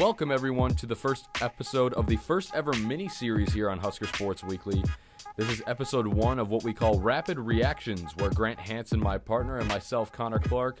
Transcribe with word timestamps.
Welcome, 0.00 0.32
everyone, 0.32 0.74
to 0.74 0.86
the 0.86 0.96
first 0.96 1.28
episode 1.40 1.94
of 1.94 2.08
the 2.08 2.16
first 2.16 2.52
ever 2.52 2.72
mini 2.72 3.08
series 3.08 3.52
here 3.52 3.70
on 3.70 3.78
Husker 3.78 4.06
Sports 4.06 4.42
Weekly. 4.42 4.82
This 5.36 5.48
is 5.48 5.62
episode 5.68 6.08
one 6.08 6.40
of 6.40 6.48
what 6.50 6.64
we 6.64 6.72
call 6.72 6.98
Rapid 6.98 7.38
Reactions, 7.38 8.16
where 8.16 8.30
Grant 8.30 8.58
Hanson, 8.58 8.98
my 8.98 9.18
partner, 9.18 9.58
and 9.58 9.68
myself, 9.68 10.10
Connor 10.10 10.40
Clark, 10.40 10.80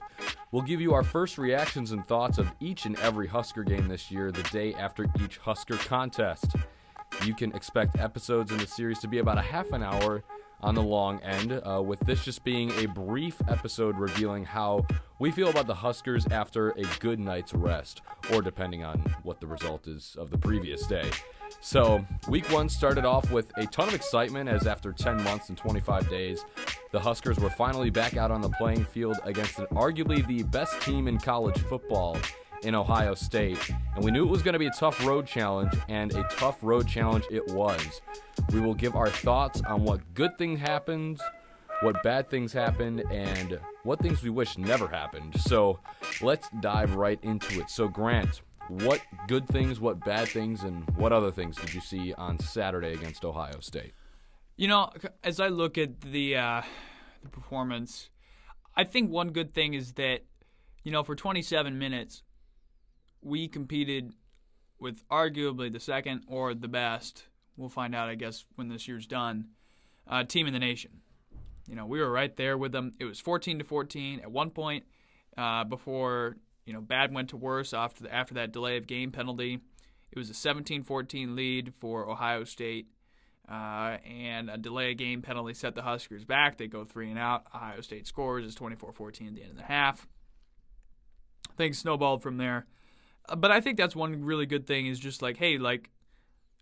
will 0.50 0.62
give 0.62 0.80
you 0.80 0.94
our 0.94 1.04
first 1.04 1.38
reactions 1.38 1.92
and 1.92 2.04
thoughts 2.08 2.38
of 2.38 2.50
each 2.58 2.86
and 2.86 2.98
every 2.98 3.28
Husker 3.28 3.62
game 3.62 3.86
this 3.86 4.10
year, 4.10 4.32
the 4.32 4.42
day 4.44 4.74
after 4.74 5.06
each 5.22 5.38
Husker 5.38 5.76
contest. 5.76 6.56
You 7.24 7.36
can 7.36 7.54
expect 7.54 8.00
episodes 8.00 8.50
in 8.50 8.58
the 8.58 8.66
series 8.66 8.98
to 8.98 9.06
be 9.06 9.18
about 9.18 9.38
a 9.38 9.42
half 9.42 9.70
an 9.70 9.84
hour 9.84 10.24
on 10.60 10.74
the 10.74 10.82
long 10.82 11.20
end, 11.20 11.52
uh, 11.64 11.80
with 11.80 12.00
this 12.00 12.24
just 12.24 12.42
being 12.42 12.72
a 12.78 12.86
brief 12.86 13.40
episode 13.46 13.96
revealing 13.96 14.44
how 14.44 14.84
we 15.24 15.30
feel 15.30 15.48
about 15.48 15.66
the 15.66 15.74
Huskers 15.74 16.26
after 16.26 16.72
a 16.72 16.82
good 17.00 17.18
night's 17.18 17.54
rest, 17.54 18.02
or 18.30 18.42
depending 18.42 18.84
on 18.84 18.98
what 19.22 19.40
the 19.40 19.46
result 19.46 19.86
is 19.86 20.16
of 20.18 20.30
the 20.30 20.36
previous 20.36 20.86
day. 20.86 21.10
So, 21.62 22.04
week 22.28 22.52
one 22.52 22.68
started 22.68 23.06
off 23.06 23.30
with 23.30 23.50
a 23.56 23.66
ton 23.68 23.88
of 23.88 23.94
excitement 23.94 24.50
as 24.50 24.66
after 24.66 24.92
10 24.92 25.22
months 25.22 25.48
and 25.48 25.56
25 25.56 26.10
days, 26.10 26.44
the 26.92 27.00
Huskers 27.00 27.38
were 27.38 27.48
finally 27.48 27.88
back 27.88 28.18
out 28.18 28.30
on 28.30 28.42
the 28.42 28.50
playing 28.50 28.84
field 28.84 29.16
against 29.24 29.56
arguably 29.72 30.26
the 30.26 30.42
best 30.42 30.78
team 30.82 31.08
in 31.08 31.16
college 31.16 31.56
football 31.56 32.18
in 32.62 32.74
Ohio 32.74 33.14
State. 33.14 33.70
And 33.94 34.04
we 34.04 34.10
knew 34.10 34.26
it 34.26 34.30
was 34.30 34.42
going 34.42 34.52
to 34.52 34.58
be 34.58 34.66
a 34.66 34.72
tough 34.72 35.06
road 35.06 35.26
challenge, 35.26 35.72
and 35.88 36.14
a 36.14 36.24
tough 36.32 36.58
road 36.60 36.86
challenge 36.86 37.24
it 37.30 37.48
was. 37.48 38.02
We 38.52 38.60
will 38.60 38.74
give 38.74 38.94
our 38.94 39.08
thoughts 39.08 39.62
on 39.62 39.84
what 39.84 40.00
good 40.12 40.36
things 40.36 40.60
happened, 40.60 41.18
what 41.80 42.02
bad 42.02 42.30
things 42.30 42.52
happened, 42.52 43.04
and 43.10 43.58
what 43.82 44.00
things 44.00 44.22
we 44.22 44.30
wish 44.30 44.56
never 44.58 44.88
happened. 44.88 45.38
So 45.40 45.78
let's 46.20 46.48
dive 46.60 46.94
right 46.94 47.18
into 47.22 47.60
it. 47.60 47.70
So, 47.70 47.88
Grant, 47.88 48.42
what 48.68 49.00
good 49.28 49.46
things, 49.48 49.80
what 49.80 50.04
bad 50.04 50.28
things, 50.28 50.62
and 50.62 50.88
what 50.96 51.12
other 51.12 51.30
things 51.30 51.56
did 51.56 51.74
you 51.74 51.80
see 51.80 52.14
on 52.14 52.38
Saturday 52.38 52.92
against 52.92 53.24
Ohio 53.24 53.60
State? 53.60 53.92
You 54.56 54.68
know, 54.68 54.90
as 55.22 55.40
I 55.40 55.48
look 55.48 55.78
at 55.78 56.00
the 56.00 56.36
uh, 56.36 56.62
the 57.22 57.28
performance, 57.28 58.10
I 58.76 58.84
think 58.84 59.10
one 59.10 59.30
good 59.30 59.52
thing 59.52 59.74
is 59.74 59.94
that 59.94 60.24
you 60.82 60.92
know 60.92 61.02
for 61.02 61.14
27 61.14 61.78
minutes 61.78 62.22
we 63.24 63.48
competed 63.48 64.12
with 64.78 65.06
arguably 65.08 65.72
the 65.72 65.80
second 65.80 66.24
or 66.28 66.54
the 66.54 66.68
best. 66.68 67.24
We'll 67.56 67.68
find 67.68 67.94
out, 67.94 68.08
I 68.08 68.16
guess, 68.16 68.44
when 68.56 68.68
this 68.68 68.86
year's 68.86 69.06
done. 69.06 69.46
Uh, 70.06 70.22
team 70.24 70.46
in 70.46 70.52
the 70.52 70.58
nation. 70.58 71.00
You 71.66 71.74
know, 71.74 71.86
we 71.86 72.00
were 72.00 72.10
right 72.10 72.34
there 72.36 72.58
with 72.58 72.72
them. 72.72 72.92
It 72.98 73.04
was 73.04 73.20
14 73.20 73.58
to 73.58 73.64
14 73.64 74.20
at 74.20 74.30
one 74.30 74.50
point 74.50 74.84
uh, 75.36 75.64
before 75.64 76.36
you 76.66 76.72
know 76.72 76.80
bad 76.80 77.12
went 77.12 77.30
to 77.30 77.36
worse 77.36 77.72
after 77.72 78.04
the, 78.04 78.14
after 78.14 78.34
that 78.34 78.52
delay 78.52 78.76
of 78.76 78.86
game 78.86 79.10
penalty. 79.12 79.60
It 80.10 80.18
was 80.18 80.30
a 80.30 80.32
17-14 80.32 81.34
lead 81.34 81.74
for 81.76 82.08
Ohio 82.08 82.44
State, 82.44 82.86
uh, 83.50 83.96
and 84.06 84.48
a 84.48 84.56
delay 84.56 84.92
of 84.92 84.98
game 84.98 85.22
penalty 85.22 85.54
set 85.54 85.74
the 85.74 85.82
Huskers 85.82 86.24
back. 86.24 86.56
They 86.56 86.68
go 86.68 86.84
three 86.84 87.10
and 87.10 87.18
out. 87.18 87.46
Ohio 87.52 87.80
State 87.80 88.06
scores 88.06 88.44
is 88.44 88.54
24-14 88.54 89.26
at 89.26 89.34
the 89.34 89.42
end 89.42 89.50
of 89.50 89.56
the 89.56 89.64
half. 89.64 90.06
Things 91.56 91.78
snowballed 91.78 92.22
from 92.22 92.36
there. 92.36 92.66
Uh, 93.28 93.34
but 93.34 93.50
I 93.50 93.60
think 93.60 93.76
that's 93.76 93.96
one 93.96 94.24
really 94.24 94.46
good 94.46 94.68
thing 94.68 94.86
is 94.86 95.00
just 95.00 95.20
like, 95.20 95.36
hey, 95.36 95.58
like 95.58 95.90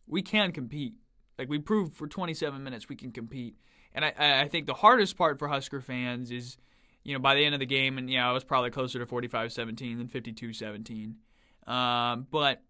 we 0.06 0.22
can 0.22 0.52
compete. 0.52 0.94
Like 1.38 1.50
we 1.50 1.58
proved 1.58 1.94
for 1.94 2.06
27 2.06 2.62
minutes 2.62 2.88
we 2.88 2.96
can 2.96 3.12
compete. 3.12 3.56
And 3.94 4.04
I, 4.04 4.42
I 4.42 4.48
think 4.48 4.66
the 4.66 4.74
hardest 4.74 5.16
part 5.16 5.38
for 5.38 5.48
Husker 5.48 5.80
fans 5.80 6.30
is, 6.30 6.56
you 7.04 7.12
know, 7.12 7.18
by 7.18 7.34
the 7.34 7.44
end 7.44 7.54
of 7.54 7.60
the 7.60 7.66
game, 7.66 7.98
and 7.98 8.08
yeah, 8.08 8.28
I 8.28 8.32
was 8.32 8.44
probably 8.44 8.70
closer 8.70 8.98
to 8.98 9.06
45-17 9.06 9.98
than 9.98 10.08
52-17. 10.08 11.70
Um, 11.70 12.26
but 12.30 12.62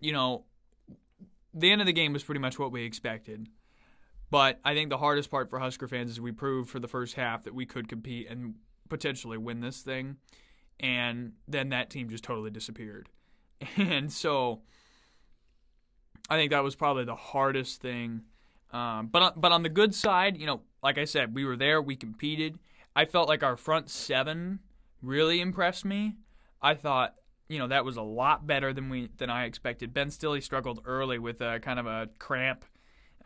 you 0.00 0.12
know, 0.12 0.44
the 1.52 1.70
end 1.70 1.80
of 1.80 1.86
the 1.86 1.92
game 1.92 2.12
was 2.12 2.22
pretty 2.22 2.40
much 2.40 2.58
what 2.58 2.70
we 2.70 2.84
expected. 2.84 3.48
But 4.30 4.60
I 4.64 4.74
think 4.74 4.90
the 4.90 4.98
hardest 4.98 5.30
part 5.30 5.50
for 5.50 5.58
Husker 5.58 5.88
fans 5.88 6.10
is 6.10 6.20
we 6.20 6.32
proved 6.32 6.70
for 6.70 6.80
the 6.80 6.88
first 6.88 7.14
half 7.14 7.44
that 7.44 7.54
we 7.54 7.64
could 7.64 7.88
compete 7.88 8.28
and 8.28 8.56
potentially 8.88 9.38
win 9.38 9.60
this 9.60 9.82
thing 9.82 10.16
and 10.80 11.32
then 11.48 11.70
that 11.70 11.90
team 11.90 12.08
just 12.08 12.24
totally 12.24 12.50
disappeared. 12.50 13.08
And 13.78 14.12
so 14.12 14.60
I 16.28 16.36
think 16.36 16.50
that 16.50 16.62
was 16.62 16.76
probably 16.76 17.04
the 17.04 17.16
hardest 17.16 17.80
thing. 17.80 18.22
Um, 18.76 19.06
but 19.06 19.40
but 19.40 19.52
on 19.52 19.62
the 19.62 19.70
good 19.70 19.94
side, 19.94 20.36
you 20.36 20.46
know, 20.46 20.60
like 20.82 20.98
I 20.98 21.06
said, 21.06 21.34
we 21.34 21.46
were 21.46 21.56
there, 21.56 21.80
we 21.80 21.96
competed. 21.96 22.58
I 22.94 23.06
felt 23.06 23.28
like 23.28 23.42
our 23.42 23.56
front 23.56 23.88
seven 23.88 24.58
really 25.00 25.40
impressed 25.40 25.84
me. 25.86 26.16
I 26.60 26.74
thought 26.74 27.14
you 27.48 27.58
know 27.58 27.68
that 27.68 27.86
was 27.86 27.96
a 27.96 28.02
lot 28.02 28.46
better 28.46 28.74
than 28.74 28.90
we 28.90 29.08
than 29.16 29.30
I 29.30 29.44
expected. 29.44 29.94
Ben 29.94 30.10
Stille 30.10 30.42
struggled 30.42 30.82
early 30.84 31.18
with 31.18 31.40
a 31.40 31.58
kind 31.60 31.78
of 31.78 31.86
a 31.86 32.10
cramp 32.18 32.66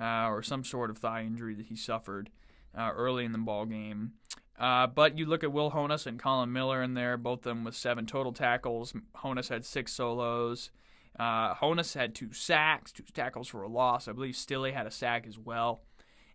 uh, 0.01 0.29
or 0.29 0.43
some 0.45 0.63
sort 0.63 0.89
of 0.89 0.99
thigh 0.99 1.23
injury 1.23 1.55
that 1.57 1.67
he 1.67 1.75
suffered 1.75 2.31
uh, 2.79 2.93
early 2.95 3.25
in 3.25 3.33
the 3.33 3.39
ball 3.39 3.67
game. 3.67 4.13
Uh, 4.57 4.87
but 4.87 5.19
you 5.19 5.27
look 5.27 5.43
at 5.43 5.53
Will 5.53 5.73
Honas 5.73 6.07
and 6.07 6.19
Collin 6.19 6.53
Miller 6.53 6.81
in 6.81 6.95
there, 6.95 7.17
both 7.17 7.39
of 7.39 7.45
them 7.45 7.65
with 7.65 7.75
seven 7.75 8.07
total 8.07 8.33
tackles. 8.33 8.95
Honas 9.17 9.49
had 9.49 9.65
six 9.65 9.93
solos. 9.93 10.71
Uh, 11.19 11.55
Honas 11.55 11.95
had 11.95 12.15
two 12.15 12.33
sacks, 12.33 12.93
two 12.93 13.03
tackles 13.13 13.49
for 13.49 13.63
a 13.63 13.69
loss. 13.69 14.09
I 14.09 14.13
believe 14.13 14.37
Stille 14.37 14.73
had 14.73 14.87
a 14.87 14.91
sack 14.91 15.27
as 15.27 15.39
well. 15.39 15.83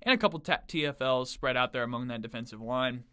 And 0.01 0.13
a 0.13 0.17
couple 0.17 0.39
t- 0.39 0.53
TFLs 0.67 1.27
spread 1.27 1.57
out 1.57 1.73
there 1.73 1.83
among 1.83 2.07
that 2.07 2.21
defensive 2.21 2.61
line. 2.61 3.03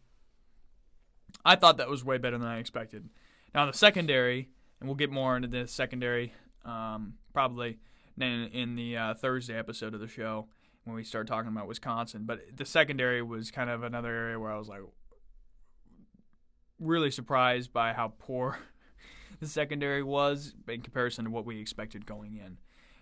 I 1.45 1.57
thought 1.57 1.79
that 1.79 1.89
was 1.89 2.05
way 2.05 2.19
better 2.19 2.37
than 2.37 2.49
I 2.49 2.59
expected. 2.59 3.09
Now, 3.55 3.67
the 3.67 3.73
secondary, 3.73 4.51
and 4.81 4.89
we'll 4.89 4.97
get 4.97 5.11
more 5.11 5.37
into 5.37 5.49
the 5.49 5.67
secondary 5.67 6.35
um, 6.65 7.15
probably 7.33 7.79
in, 8.21 8.51
in 8.53 8.77
the 8.77 8.97
uh, 8.97 9.15
Thursday 9.15 9.59
episode 9.59 9.95
of 9.95 10.01
the 10.01 10.09
show 10.09 10.49
when 10.85 10.97
we 10.97 11.05
start 11.05 11.27
talking 11.27 11.49
about 11.49 11.69
Wisconsin. 11.69 12.25
But 12.27 12.41
the 12.55 12.65
secondary 12.65 13.23
was 13.23 13.51
kind 13.51 13.71
of 13.71 13.83
another 13.83 14.11
area 14.11 14.39
where 14.39 14.53
I 14.53 14.59
was 14.59 14.69
like, 14.69 14.83
really 16.79 17.11
surprised 17.11 17.73
by 17.73 17.93
how 17.93 18.13
poor 18.19 18.59
the 19.43 19.49
secondary 19.49 20.05
was 20.05 20.55
in 20.69 20.81
comparison 20.81 21.25
to 21.25 21.31
what 21.31 21.45
we 21.45 21.59
expected 21.59 22.07
going 22.07 22.37
in. 22.37 22.59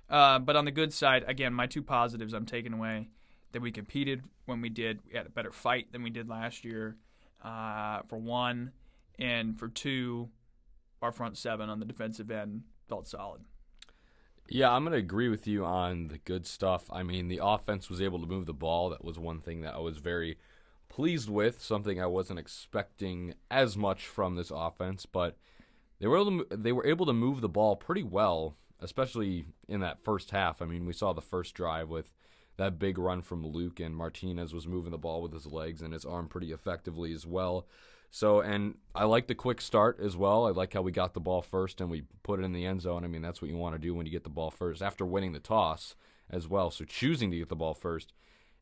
Uh, 0.09 0.39
but 0.39 0.57
on 0.57 0.65
the 0.65 0.71
good 0.71 0.91
side, 0.91 1.23
again, 1.29 1.53
my 1.53 1.67
two 1.67 1.83
positives 1.83 2.33
I'm 2.33 2.47
taking 2.47 2.73
away 2.73 3.11
that 3.53 3.61
we 3.61 3.71
competed 3.71 4.23
when 4.47 4.63
we 4.63 4.71
did. 4.71 5.01
We 5.07 5.17
had 5.17 5.27
a 5.27 5.31
better 5.31 5.53
fight 5.53 5.93
than 5.93 6.03
we 6.03 6.09
did 6.09 6.29
last 6.31 6.65
year, 6.65 6.97
uh, 7.45 8.01
for 8.09 8.17
one. 8.17 8.73
And 9.19 9.59
for 9.59 9.69
two, 9.69 10.31
our 11.03 11.13
front 11.13 11.37
seven 11.37 11.69
on 11.69 11.79
the 11.79 11.85
defensive 11.85 12.31
end 12.31 12.63
felt 12.89 13.07
solid. 13.07 13.43
Yeah, 14.49 14.71
I'm 14.73 14.83
going 14.83 14.93
to 14.93 14.99
agree 14.99 15.29
with 15.29 15.47
you 15.47 15.67
on 15.67 16.09
the 16.09 16.19
good 16.19 16.47
stuff. 16.47 16.87
I 16.91 17.03
mean, 17.03 17.29
the 17.29 17.41
offense 17.43 17.91
was 17.91 18.01
able 18.01 18.19
to 18.19 18.27
move 18.27 18.47
the 18.47 18.55
ball. 18.55 18.89
That 18.89 19.05
was 19.05 19.19
one 19.19 19.41
thing 19.41 19.61
that 19.61 19.75
I 19.75 19.79
was 19.79 19.99
very 19.99 20.39
pleased 20.89 21.29
with, 21.29 21.63
something 21.63 22.01
I 22.01 22.07
wasn't 22.07 22.39
expecting 22.39 23.35
as 23.51 23.77
much 23.77 24.07
from 24.07 24.37
this 24.37 24.51
offense, 24.51 25.05
but 25.05 25.37
they 26.01 26.07
were 26.07 26.19
able 26.19 26.45
to, 26.45 26.57
they 26.57 26.73
were 26.73 26.87
able 26.87 27.07
to 27.07 27.13
move 27.13 27.41
the 27.41 27.49
ball 27.49 27.77
pretty 27.77 28.03
well, 28.03 28.57
especially 28.81 29.45
in 29.69 29.81
that 29.81 30.03
first 30.03 30.31
half. 30.31 30.61
I 30.61 30.67
mean, 30.67 30.87
we 30.87 30.93
saw 30.93 31.13
the 31.13 31.21
first 31.21 31.55
drive 31.55 31.89
with 31.89 32.13
that 32.57 32.79
big 32.79 32.99
run 32.99 33.23
from 33.23 33.47
Luke 33.47 33.81
and 33.81 33.97
Martinez 33.97 34.53
was 34.53 34.67
moving 34.67 34.91
the 34.91 34.99
ball 34.99 35.23
with 35.23 35.33
his 35.33 35.47
legs 35.47 35.81
and 35.83 35.93
his 35.93 36.05
arm 36.05 36.29
pretty 36.29 36.53
effectively 36.53 37.13
as 37.13 37.27
well. 37.27 37.67
So, 38.11 38.41
and 38.41 38.75
I 38.95 39.05
like 39.05 39.29
the 39.29 39.37
quick 39.37 39.61
start 39.61 40.01
as 40.03 40.17
well. 40.17 40.47
I 40.47 40.51
like 40.51 40.73
how 40.73 40.83
we 40.83 40.91
got 40.91 41.15
the 41.15 41.21
ball 41.21 41.43
first 41.43 41.81
and 41.81 41.89
we 41.89 42.03
put 42.23 42.41
it 42.41 42.45
in 42.45 42.53
the 42.53 42.67
end 42.67 42.83
zone. 42.83 43.05
I 43.05 43.07
mean, 43.07 43.23
that's 43.23 43.41
what 43.41 43.51
you 43.51 43.57
want 43.57 43.77
to 43.77 43.79
do 43.79 43.95
when 43.95 44.05
you 44.05 44.13
get 44.13 44.25
the 44.25 44.31
ball 44.31 44.51
first 44.51 44.83
after 44.83 45.07
winning 45.07 45.33
the 45.33 45.39
toss 45.39 45.95
as 46.29 46.49
well. 46.49 46.71
So, 46.71 46.85
choosing 46.85 47.31
to 47.31 47.39
get 47.39 47.49
the 47.49 47.57
ball 47.57 47.75
first 47.75 48.13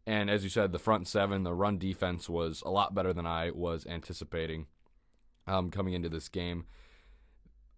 and 0.08 0.30
as 0.30 0.42
you 0.42 0.48
said, 0.48 0.72
the 0.72 0.78
front 0.78 1.06
seven, 1.06 1.42
the 1.42 1.52
run 1.52 1.76
defense 1.76 2.30
was 2.30 2.62
a 2.64 2.70
lot 2.70 2.94
better 2.94 3.12
than 3.12 3.26
I 3.26 3.50
was 3.50 3.86
anticipating 3.86 4.64
um, 5.46 5.70
coming 5.70 5.92
into 5.92 6.08
this 6.08 6.30
game. 6.30 6.64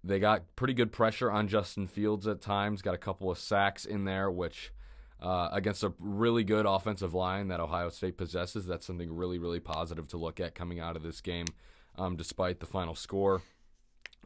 They 0.03 0.19
got 0.19 0.57
pretty 0.57 0.75
good 0.75 0.93
pressure 0.93 1.31
on 1.31 1.49
Justin 1.49 1.87
Fields 1.87 2.27
at 2.27 2.41
times, 2.41 2.81
got 2.81 2.95
a 2.95 2.99
couple 2.99 3.31
of 3.31 3.39
sacks 3.39 3.85
in 3.85 4.05
there, 4.05 4.31
which 4.31 4.73
uh, 5.21 5.51
against 5.53 5.85
a 5.85 5.93
really 5.99 6.43
good 6.43 6.65
offensive 6.67 7.13
line 7.13 7.49
that 7.49 7.61
Ohio 7.61 7.91
State 7.91 8.17
possesses, 8.17 8.67
that's 8.67 8.87
something 8.87 9.15
really, 9.15 9.39
really 9.39 9.61
positive 9.61 10.09
to 10.09 10.17
look 10.17 10.41
at 10.41 10.55
coming 10.55 10.81
out 10.81 10.97
of 10.97 11.03
this 11.03 11.21
game, 11.21 11.47
um, 11.99 12.17
despite 12.17 12.61
the 12.61 12.67
final 12.67 12.95
score. 12.95 13.43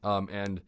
Um, 0.05 0.29
and 0.31 0.61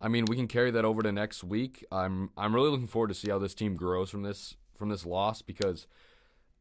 I 0.00 0.08
mean, 0.08 0.24
we 0.26 0.36
can 0.36 0.48
carry 0.48 0.70
that 0.70 0.84
over 0.86 1.02
to 1.02 1.12
next 1.12 1.44
week. 1.44 1.84
I'm 1.92 2.30
I'm 2.36 2.54
really 2.54 2.70
looking 2.70 2.86
forward 2.86 3.08
to 3.08 3.14
see 3.14 3.30
how 3.30 3.38
this 3.38 3.54
team 3.54 3.74
grows 3.74 4.08
from 4.08 4.22
this 4.22 4.56
from 4.74 4.88
this 4.88 5.04
loss 5.04 5.42
because 5.42 5.86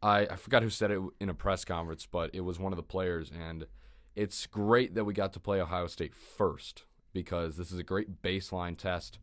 I, 0.02 0.22
I 0.22 0.36
forgot 0.36 0.64
who 0.64 0.70
said 0.70 0.92
it 0.92 1.00
in 1.22 1.30
a 1.30 1.34
press 1.34 1.64
conference, 1.64 2.06
but 2.06 2.32
it 2.34 2.42
was 2.42 2.60
one 2.60 2.74
of 2.74 2.78
the 2.78 2.84
players, 2.84 3.32
and 3.32 3.68
it's 4.16 4.46
great 4.48 4.96
that 4.96 5.06
we 5.06 5.14
got 5.14 5.32
to 5.34 5.40
play 5.40 5.62
Ohio 5.62 5.88
State 5.88 6.14
first 6.14 6.84
because 7.16 7.58
this 7.58 7.72
is 7.72 7.80
a 7.80 7.84
great 7.84 8.22
baseline 8.22 8.78
test. 8.78 9.18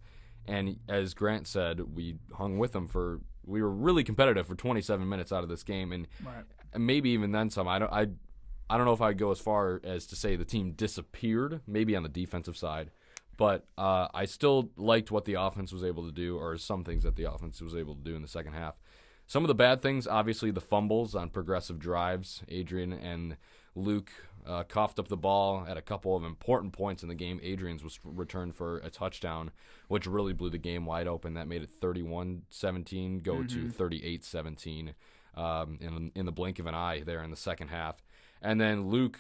And 0.48 0.80
as 0.88 1.14
Grant 1.14 1.46
said, 1.46 1.94
we 1.94 2.16
hung 2.34 2.58
with 2.58 2.72
them 2.72 2.88
for 2.88 3.20
we 3.44 3.62
were 3.62 3.70
really 3.70 4.02
competitive 4.02 4.46
for 4.46 4.56
27 4.56 5.08
minutes 5.08 5.32
out 5.32 5.44
of 5.44 5.48
this 5.48 5.62
game, 5.62 5.92
and 5.92 6.08
right. 6.24 6.44
maybe 6.76 7.10
even 7.10 7.30
then 7.30 7.50
some. 7.50 7.68
I 7.68 7.78
don't 7.78 7.92
I 7.92 8.08
I 8.68 8.76
don't 8.76 8.86
know 8.86 8.92
if 8.92 9.02
I'd 9.02 9.18
go 9.18 9.30
as 9.30 9.38
far 9.38 9.80
as 9.84 10.06
to 10.06 10.16
say 10.16 10.34
the 10.34 10.44
team 10.44 10.72
disappeared, 10.72 11.60
maybe 11.66 11.94
on 11.94 12.02
the 12.02 12.08
defensive 12.08 12.56
side, 12.56 12.90
But 13.36 13.66
uh, 13.76 14.08
I 14.14 14.24
still 14.24 14.70
liked 14.76 15.10
what 15.10 15.26
the 15.26 15.34
offense 15.34 15.72
was 15.72 15.84
able 15.84 16.06
to 16.06 16.12
do, 16.12 16.38
or 16.38 16.56
some 16.56 16.82
things 16.82 17.04
that 17.04 17.16
the 17.16 17.30
offense 17.30 17.60
was 17.60 17.76
able 17.76 17.94
to 17.94 18.02
do 18.02 18.16
in 18.16 18.22
the 18.22 18.28
second 18.28 18.54
half. 18.54 18.74
Some 19.26 19.44
of 19.44 19.48
the 19.48 19.54
bad 19.54 19.82
things, 19.82 20.06
obviously, 20.06 20.50
the 20.50 20.60
fumbles 20.60 21.14
on 21.14 21.30
progressive 21.30 21.78
drives. 21.78 22.42
Adrian 22.48 22.92
and 22.92 23.36
Luke 23.74 24.10
uh, 24.46 24.64
coughed 24.64 24.98
up 24.98 25.08
the 25.08 25.16
ball 25.16 25.64
at 25.68 25.76
a 25.76 25.82
couple 25.82 26.16
of 26.16 26.24
important 26.24 26.72
points 26.72 27.02
in 27.02 27.08
the 27.08 27.14
game. 27.14 27.40
Adrian's 27.42 27.84
was 27.84 27.98
returned 28.04 28.56
for 28.56 28.78
a 28.78 28.90
touchdown, 28.90 29.50
which 29.88 30.06
really 30.06 30.32
blew 30.32 30.50
the 30.50 30.58
game 30.58 30.84
wide 30.84 31.06
open. 31.06 31.34
That 31.34 31.48
made 31.48 31.62
it 31.62 31.70
31 31.70 32.42
17 32.50 33.20
go 33.20 33.36
mm-hmm. 33.36 33.68
to 33.68 33.70
38 33.70 34.24
17 34.24 34.94
um, 35.36 35.78
in, 35.80 36.12
in 36.14 36.26
the 36.26 36.32
blink 36.32 36.58
of 36.58 36.66
an 36.66 36.74
eye 36.74 37.02
there 37.04 37.22
in 37.22 37.30
the 37.30 37.36
second 37.36 37.68
half. 37.68 38.02
And 38.40 38.60
then 38.60 38.88
Luke. 38.88 39.18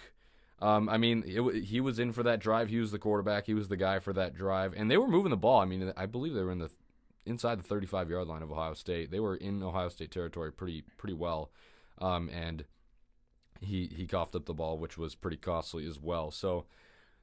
Um, 0.60 0.88
I 0.88 0.96
mean, 0.96 1.24
it, 1.26 1.64
he 1.64 1.80
was 1.80 1.98
in 1.98 2.12
for 2.12 2.22
that 2.22 2.38
drive. 2.38 2.68
He 2.68 2.78
was 2.78 2.92
the 2.92 2.98
quarterback. 2.98 3.46
He 3.46 3.54
was 3.54 3.66
the 3.66 3.76
guy 3.76 3.98
for 3.98 4.12
that 4.12 4.32
drive, 4.32 4.74
and 4.76 4.88
they 4.88 4.96
were 4.96 5.08
moving 5.08 5.30
the 5.30 5.36
ball. 5.36 5.58
I 5.58 5.64
mean, 5.64 5.92
I 5.96 6.06
believe 6.06 6.34
they 6.34 6.42
were 6.44 6.52
in 6.52 6.60
the 6.60 6.70
inside 7.26 7.58
the 7.58 7.64
35 7.64 8.10
yard 8.10 8.28
line 8.28 8.42
of 8.42 8.52
Ohio 8.52 8.74
State. 8.74 9.10
They 9.10 9.18
were 9.18 9.34
in 9.34 9.60
Ohio 9.60 9.88
State 9.88 10.12
territory 10.12 10.52
pretty 10.52 10.84
pretty 10.98 11.14
well, 11.14 11.50
um, 11.98 12.28
and 12.28 12.64
he 13.64 13.90
he 13.94 14.06
coughed 14.06 14.34
up 14.34 14.46
the 14.46 14.54
ball, 14.54 14.78
which 14.78 14.98
was 14.98 15.14
pretty 15.14 15.36
costly 15.36 15.86
as 15.86 16.00
well. 16.00 16.30
So 16.30 16.64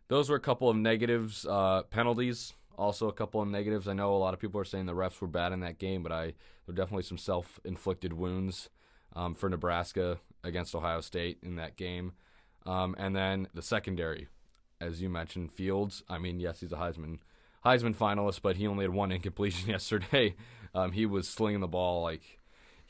those 0.07 0.29
were 0.29 0.35
a 0.35 0.41
couple 0.41 0.69
of 0.69 0.75
negatives. 0.75 1.45
Uh, 1.45 1.83
penalties 1.83 2.53
also 2.79 3.09
a 3.09 3.13
couple 3.13 3.41
of 3.41 3.47
negatives. 3.47 3.87
I 3.87 3.93
know 3.93 4.15
a 4.15 4.17
lot 4.17 4.33
of 4.33 4.39
people 4.39 4.59
are 4.59 4.65
saying 4.65 4.85
the 4.85 4.93
refs 4.93 5.21
were 5.21 5.27
bad 5.27 5.51
in 5.51 5.59
that 5.59 5.77
game, 5.77 6.01
but 6.01 6.11
I 6.11 6.25
there 6.25 6.33
were 6.67 6.73
definitely 6.73 7.03
some 7.03 7.17
self 7.17 7.59
inflicted 7.63 8.13
wounds 8.13 8.69
um, 9.15 9.35
for 9.35 9.49
Nebraska 9.49 10.19
against 10.43 10.73
Ohio 10.73 11.01
State 11.01 11.39
in 11.43 11.57
that 11.57 11.75
game. 11.75 12.13
Um, 12.65 12.95
and 12.97 13.15
then 13.15 13.47
the 13.53 13.61
secondary, 13.61 14.27
as 14.79 15.01
you 15.01 15.09
mentioned, 15.09 15.51
Fields. 15.51 16.03
I 16.09 16.17
mean, 16.17 16.39
yes, 16.39 16.61
he's 16.61 16.71
a 16.71 16.77
Heisman 16.77 17.19
Heisman 17.65 17.95
finalist, 17.95 18.41
but 18.41 18.55
he 18.55 18.67
only 18.67 18.85
had 18.85 18.93
one 18.93 19.11
incompletion 19.11 19.69
yesterday. 19.69 20.35
Um, 20.73 20.93
he 20.93 21.05
was 21.05 21.27
slinging 21.27 21.61
the 21.61 21.67
ball 21.67 22.01
like 22.01 22.38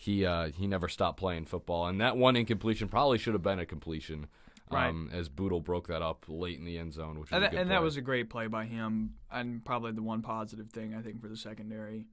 he 0.01 0.25
uh, 0.25 0.49
he 0.55 0.65
never 0.65 0.87
stopped 0.87 1.19
playing 1.19 1.43
football, 1.43 1.85
and 1.87 1.99
that 1.99 2.15
one 2.15 2.37
incompletion 2.37 2.87
probably 2.87 3.17
should 3.17 3.33
have 3.33 3.43
been 3.43 3.59
a 3.59 3.65
completion. 3.65 4.27
Um, 4.71 5.09
right. 5.11 5.19
As 5.19 5.27
Bootle 5.27 5.59
broke 5.59 5.87
that 5.87 6.01
up 6.01 6.23
late 6.29 6.57
in 6.57 6.63
the 6.63 6.77
end 6.77 6.93
zone, 6.93 7.19
which 7.19 7.33
and, 7.33 7.43
that, 7.43 7.53
and 7.53 7.69
that 7.69 7.81
was 7.81 7.97
a 7.97 8.01
great 8.01 8.29
play 8.29 8.47
by 8.47 8.63
him, 8.63 9.15
and 9.29 9.65
probably 9.65 9.91
the 9.91 10.01
one 10.01 10.21
positive 10.21 10.69
thing 10.69 10.95
I 10.95 11.01
think 11.01 11.21
for 11.21 11.27
the 11.27 11.35
secondary. 11.35 12.05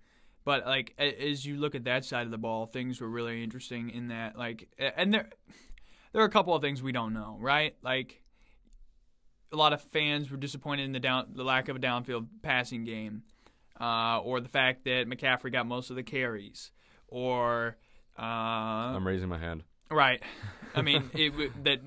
But 0.44 0.67
like 0.67 0.94
as 0.99 1.47
you 1.47 1.59
look 1.59 1.77
at 1.77 1.85
that 1.85 2.05
side 2.05 2.25
of 2.25 2.33
the 2.33 2.38
ball, 2.38 2.67
things 2.67 3.00
were 3.00 3.09
really 3.09 3.44
interesting 3.44 3.91
in 3.91 4.09
that 4.09 4.37
like, 4.37 4.69
and 4.79 5.15
there 5.15 5.29
there 6.12 6.23
are 6.23 6.27
a 6.27 6.31
couple 6.31 6.56
of 6.56 6.62
things 6.62 6.83
we 6.83 6.91
don't 6.91 7.15
know, 7.15 7.37
right? 7.41 7.77
Like 7.83 8.21
a 9.53 9.56
lot 9.56 9.73
of 9.73 9.81
fans 9.81 10.29
were 10.29 10.37
disappointed 10.37 10.87
in 10.87 10.93
the 10.93 10.99
down 10.99 11.35
the 11.35 11.44
lack 11.44 11.69
of 11.69 11.77
a 11.77 11.79
downfield 11.79 12.27
passing 12.43 12.85
game, 12.85 13.23
uh, 13.81 14.19
or 14.19 14.41
the 14.41 14.49
fact 14.49 14.85
that 14.87 15.06
McCaffrey 15.06 15.53
got 15.53 15.67
most 15.67 15.91
of 15.91 15.94
the 15.94 16.03
carries, 16.03 16.73
or 17.08 17.76
uh, 18.19 18.23
I'm 18.23 19.06
raising 19.06 19.29
my 19.29 19.38
hand. 19.38 19.62
Right, 19.91 20.23
I 20.75 20.82
mean 20.82 21.11
it, 21.14 21.64
that 21.64 21.81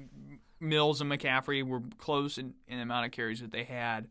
Mills 0.59 1.01
and 1.01 1.11
McCaffrey 1.11 1.63
were 1.63 1.81
close 1.97 2.37
in, 2.37 2.53
in 2.67 2.77
the 2.77 2.83
amount 2.83 3.05
of 3.05 3.11
carries 3.11 3.41
that 3.41 3.51
they 3.51 3.63
had, 3.63 4.07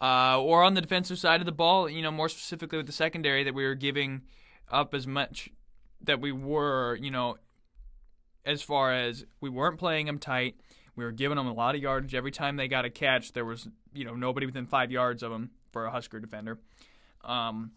uh, 0.00 0.40
or 0.40 0.62
on 0.62 0.74
the 0.74 0.80
defensive 0.80 1.18
side 1.18 1.40
of 1.40 1.46
the 1.46 1.52
ball, 1.52 1.88
you 1.88 2.02
know, 2.02 2.10
more 2.10 2.28
specifically 2.28 2.78
with 2.78 2.86
the 2.86 2.92
secondary 2.92 3.44
that 3.44 3.54
we 3.54 3.64
were 3.64 3.74
giving 3.74 4.22
up 4.70 4.94
as 4.94 5.06
much 5.06 5.50
that 6.00 6.20
we 6.20 6.32
were, 6.32 6.96
you 6.96 7.10
know, 7.10 7.36
as 8.44 8.62
far 8.62 8.92
as 8.92 9.24
we 9.40 9.48
weren't 9.48 9.78
playing 9.78 10.06
them 10.06 10.18
tight 10.18 10.56
we 10.94 11.04
were 11.04 11.12
giving 11.12 11.36
them 11.36 11.46
a 11.46 11.52
lot 11.52 11.74
of 11.74 11.80
yardage 11.80 12.14
every 12.14 12.30
time 12.30 12.56
they 12.56 12.68
got 12.68 12.84
a 12.84 12.90
catch. 12.90 13.32
There 13.32 13.44
was 13.44 13.68
you 13.94 14.04
know 14.04 14.14
nobody 14.14 14.46
within 14.46 14.66
five 14.66 14.90
yards 14.90 15.22
of 15.22 15.30
them 15.30 15.50
for 15.72 15.86
a 15.86 15.90
Husker 15.90 16.20
defender. 16.20 16.58
Um, 17.24 17.72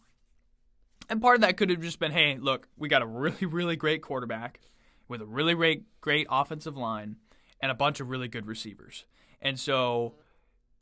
and 1.10 1.22
part 1.22 1.36
of 1.36 1.42
that 1.42 1.57
could 1.57 1.69
have 1.69 1.81
just 1.81 2.00
been, 2.00 2.12
hey, 2.12 2.38
look, 2.40 2.68
we 2.78 2.90
got 2.90 3.02
a 3.02 3.06
really 3.06 3.46
really 3.46 3.75
great 3.75 4.02
quarterback 4.02 4.60
with 5.07 5.22
a 5.22 5.25
really 5.25 5.54
great 5.54 5.84
great 6.02 6.28
offensive 6.30 6.78
line 6.78 7.18
and 7.62 7.72
a 7.72 7.75
bunch 7.75 8.00
of 8.00 8.10
really 8.10 8.28
good 8.28 8.48
receivers, 8.48 9.06
and 9.42 9.60
so 9.60 10.16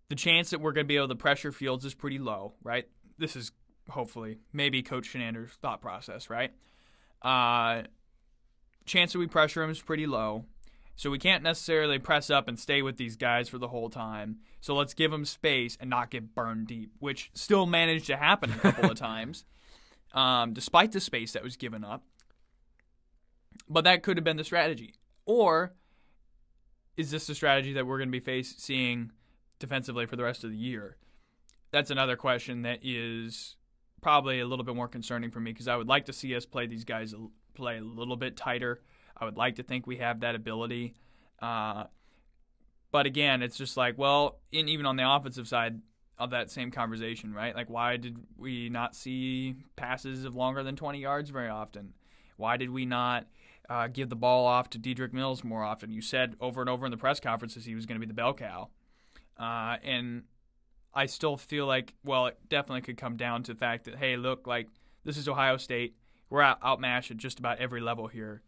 the 0.10 0.16
chance 0.16 0.52
that 0.52 0.62
we're 0.62 0.74
going 0.74 0.86
to 0.86 0.88
be 0.88 0.98
able 0.98 1.08
to 1.08 1.16
pressure 1.16 1.52
Fields 1.52 1.86
is 1.86 1.94
pretty 1.94 2.20
low, 2.20 2.54
right? 2.64 2.88
This 3.18 3.36
is 3.36 3.52
hopefully 3.90 4.38
maybe 4.52 4.84
Coach 4.84 5.12
Chinander's 5.12 5.54
thought 5.54 5.82
process, 5.82 6.30
right? 6.30 6.52
Uh, 7.22 7.84
chance 8.86 9.14
that 9.14 9.20
we 9.20 9.28
pressure 9.28 9.64
him 9.64 9.70
is 9.70 9.82
pretty 9.82 10.06
low. 10.06 10.46
So 10.96 11.10
we 11.10 11.18
can't 11.18 11.42
necessarily 11.44 11.98
press 11.98 12.30
up 12.30 12.48
and 12.48 12.60
stay 12.60 12.82
with 12.82 12.98
these 12.98 13.16
guys 13.16 13.50
for 13.50 13.58
the 13.58 13.70
whole 13.70 13.90
time. 13.90 14.38
So 14.62 14.76
let's 14.76 14.94
give 14.94 15.10
them 15.10 15.26
space 15.26 15.76
and 15.82 15.90
not 15.90 16.12
get 16.12 16.36
burned 16.36 16.68
deep, 16.68 16.92
which 17.00 17.32
still 17.34 17.66
managed 17.66 18.06
to 18.08 18.18
happen 18.18 18.52
a 18.52 18.58
couple 18.58 18.92
of 18.92 18.98
times, 19.00 19.46
um, 20.14 20.54
despite 20.54 20.92
the 20.92 21.00
space 21.00 21.34
that 21.34 21.44
was 21.44 21.58
given 21.58 21.84
up. 21.84 22.04
But 23.70 23.84
that 23.86 24.04
could 24.04 24.18
have 24.18 24.24
been 24.24 24.38
the 24.38 24.44
strategy. 24.44 24.96
Or 25.26 25.74
is 26.98 27.12
this 27.12 27.28
the 27.28 27.36
strategy 27.36 27.74
that 27.74 27.86
we're 27.86 27.98
going 27.98 28.10
to 28.10 28.12
be 28.12 28.20
face- 28.20 28.56
seeing 28.58 29.12
defensively 29.60 30.06
for 30.06 30.16
the 30.16 30.24
rest 30.24 30.44
of 30.44 30.52
the 30.52 30.58
year? 30.58 30.98
That's 31.72 31.90
another 31.90 32.16
question 32.16 32.64
that 32.64 32.80
is 32.84 33.56
probably 34.02 34.40
a 34.40 34.46
little 34.46 34.66
bit 34.66 34.76
more 34.76 34.88
concerning 34.88 35.32
for 35.32 35.40
me 35.40 35.52
because 35.52 35.68
I 35.68 35.76
would 35.76 35.88
like 35.88 36.06
to 36.06 36.14
see 36.14 36.36
us 36.36 36.46
play 36.46 36.68
these 36.68 36.84
guys 36.84 37.16
play 37.56 37.78
a 37.78 37.84
little 37.84 38.18
bit 38.18 38.36
tighter 38.36 38.82
I 39.18 39.26
would 39.26 39.38
like 39.38 39.56
to 39.56 39.64
think 39.64 39.88
we 39.88 39.98
have 39.98 40.22
that 40.22 40.36
ability. 40.36 40.96
Uh, 41.42 41.86
but 42.92 43.06
again, 43.06 43.42
it's 43.42 43.58
just 43.58 43.78
like, 43.78 43.98
well, 43.98 44.40
in, 44.52 44.68
even 44.70 44.86
on 44.86 44.96
the 44.96 45.10
offensive 45.10 45.48
side 45.48 45.82
of 46.18 46.30
that 46.30 46.52
same 46.52 46.72
conversation, 46.72 47.34
right? 47.34 47.56
Like, 47.56 47.70
why 47.70 47.98
did 47.98 48.18
we 48.38 48.70
not 48.70 48.96
see 48.96 49.56
passes 49.76 50.26
of 50.26 50.36
longer 50.36 50.64
than 50.64 50.76
20 50.76 51.00
yards 51.00 51.30
very 51.30 51.50
often? 51.50 51.94
Why 52.38 52.58
did 52.58 52.70
we 52.70 52.86
not 52.86 53.26
uh, 53.70 53.88
give 53.88 54.10
the 54.10 54.16
ball 54.16 54.46
off 54.46 54.70
to 54.72 54.80
Dedrick 54.80 55.14
Mills 55.14 55.44
more 55.44 55.64
often? 55.64 55.92
You 55.92 56.02
said 56.02 56.36
over 56.40 56.62
and 56.62 56.70
over 56.70 56.86
in 56.86 56.92
the 56.92 56.98
press 56.98 57.20
conferences 57.20 57.66
he 57.66 57.76
was 57.76 57.86
going 57.86 57.96
to 57.96 58.06
be 58.06 58.10
the 58.10 58.14
bell 58.14 58.34
cow. 58.34 58.70
Uh, 59.38 59.78
and 59.84 60.24
I 60.94 61.08
still 61.08 61.38
feel 61.38 61.66
like, 61.66 61.94
well, 62.04 62.28
it 62.28 62.38
definitely 62.48 62.82
could 62.82 62.98
come 62.98 63.18
down 63.18 63.44
to 63.44 63.54
the 63.54 63.60
fact 63.60 63.86
that, 63.86 63.96
hey, 63.96 64.16
look, 64.16 64.46
like, 64.46 64.68
this 65.04 65.18
is 65.18 65.28
Ohio 65.28 65.58
State. 65.58 65.96
We're 66.30 66.42
out- 66.42 66.64
outmatched 66.64 67.12
at 67.12 67.18
just 67.18 67.40
about 67.40 67.60
every 67.60 67.82
level 67.82 68.08
here 68.08 68.44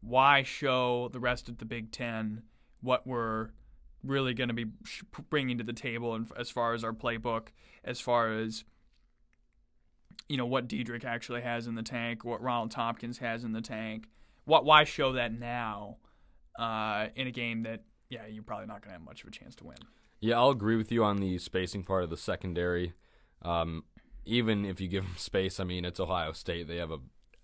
why 0.00 0.42
show 0.42 1.08
the 1.12 1.20
rest 1.20 1.48
of 1.48 1.58
the 1.58 1.64
Big 1.64 1.92
Ten 1.92 2.42
what 2.80 3.06
we're 3.06 3.50
really 4.04 4.34
going 4.34 4.48
to 4.48 4.54
be 4.54 4.66
bringing 5.28 5.58
to 5.58 5.64
the 5.64 5.72
table 5.72 6.14
and 6.14 6.30
as 6.38 6.50
far 6.50 6.74
as 6.74 6.84
our 6.84 6.92
playbook, 6.92 7.48
as 7.84 8.00
far 8.00 8.32
as 8.32 8.64
you 10.28 10.36
know 10.36 10.46
what 10.46 10.68
Dedrick 10.68 11.04
actually 11.04 11.42
has 11.42 11.66
in 11.66 11.74
the 11.74 11.82
tank, 11.82 12.24
what 12.24 12.40
Ronald 12.40 12.70
Thompkins 12.70 13.18
has 13.18 13.44
in 13.44 13.52
the 13.52 13.60
tank. 13.60 14.08
What 14.44 14.64
why 14.64 14.84
show 14.84 15.12
that 15.12 15.32
now 15.32 15.96
uh, 16.58 17.08
in 17.14 17.26
a 17.26 17.30
game 17.30 17.62
that 17.64 17.84
yeah 18.08 18.26
you're 18.26 18.42
probably 18.42 18.66
not 18.66 18.82
going 18.82 18.90
to 18.90 18.98
have 18.98 19.02
much 19.02 19.22
of 19.22 19.28
a 19.28 19.32
chance 19.32 19.54
to 19.56 19.64
win. 19.64 19.78
Yeah, 20.20 20.38
I'll 20.38 20.50
agree 20.50 20.76
with 20.76 20.92
you 20.92 21.02
on 21.04 21.16
the 21.16 21.38
spacing 21.38 21.82
part 21.82 22.04
of 22.04 22.10
the 22.10 22.16
secondary. 22.16 22.92
Um, 23.42 23.84
even 24.26 24.66
if 24.66 24.80
you 24.80 24.88
give 24.88 25.04
them 25.04 25.14
space, 25.16 25.58
I 25.60 25.64
mean 25.64 25.84
it's 25.84 26.00
Ohio 26.00 26.32
State. 26.32 26.68
They 26.68 26.76
have 26.76 26.90
a 26.90 26.98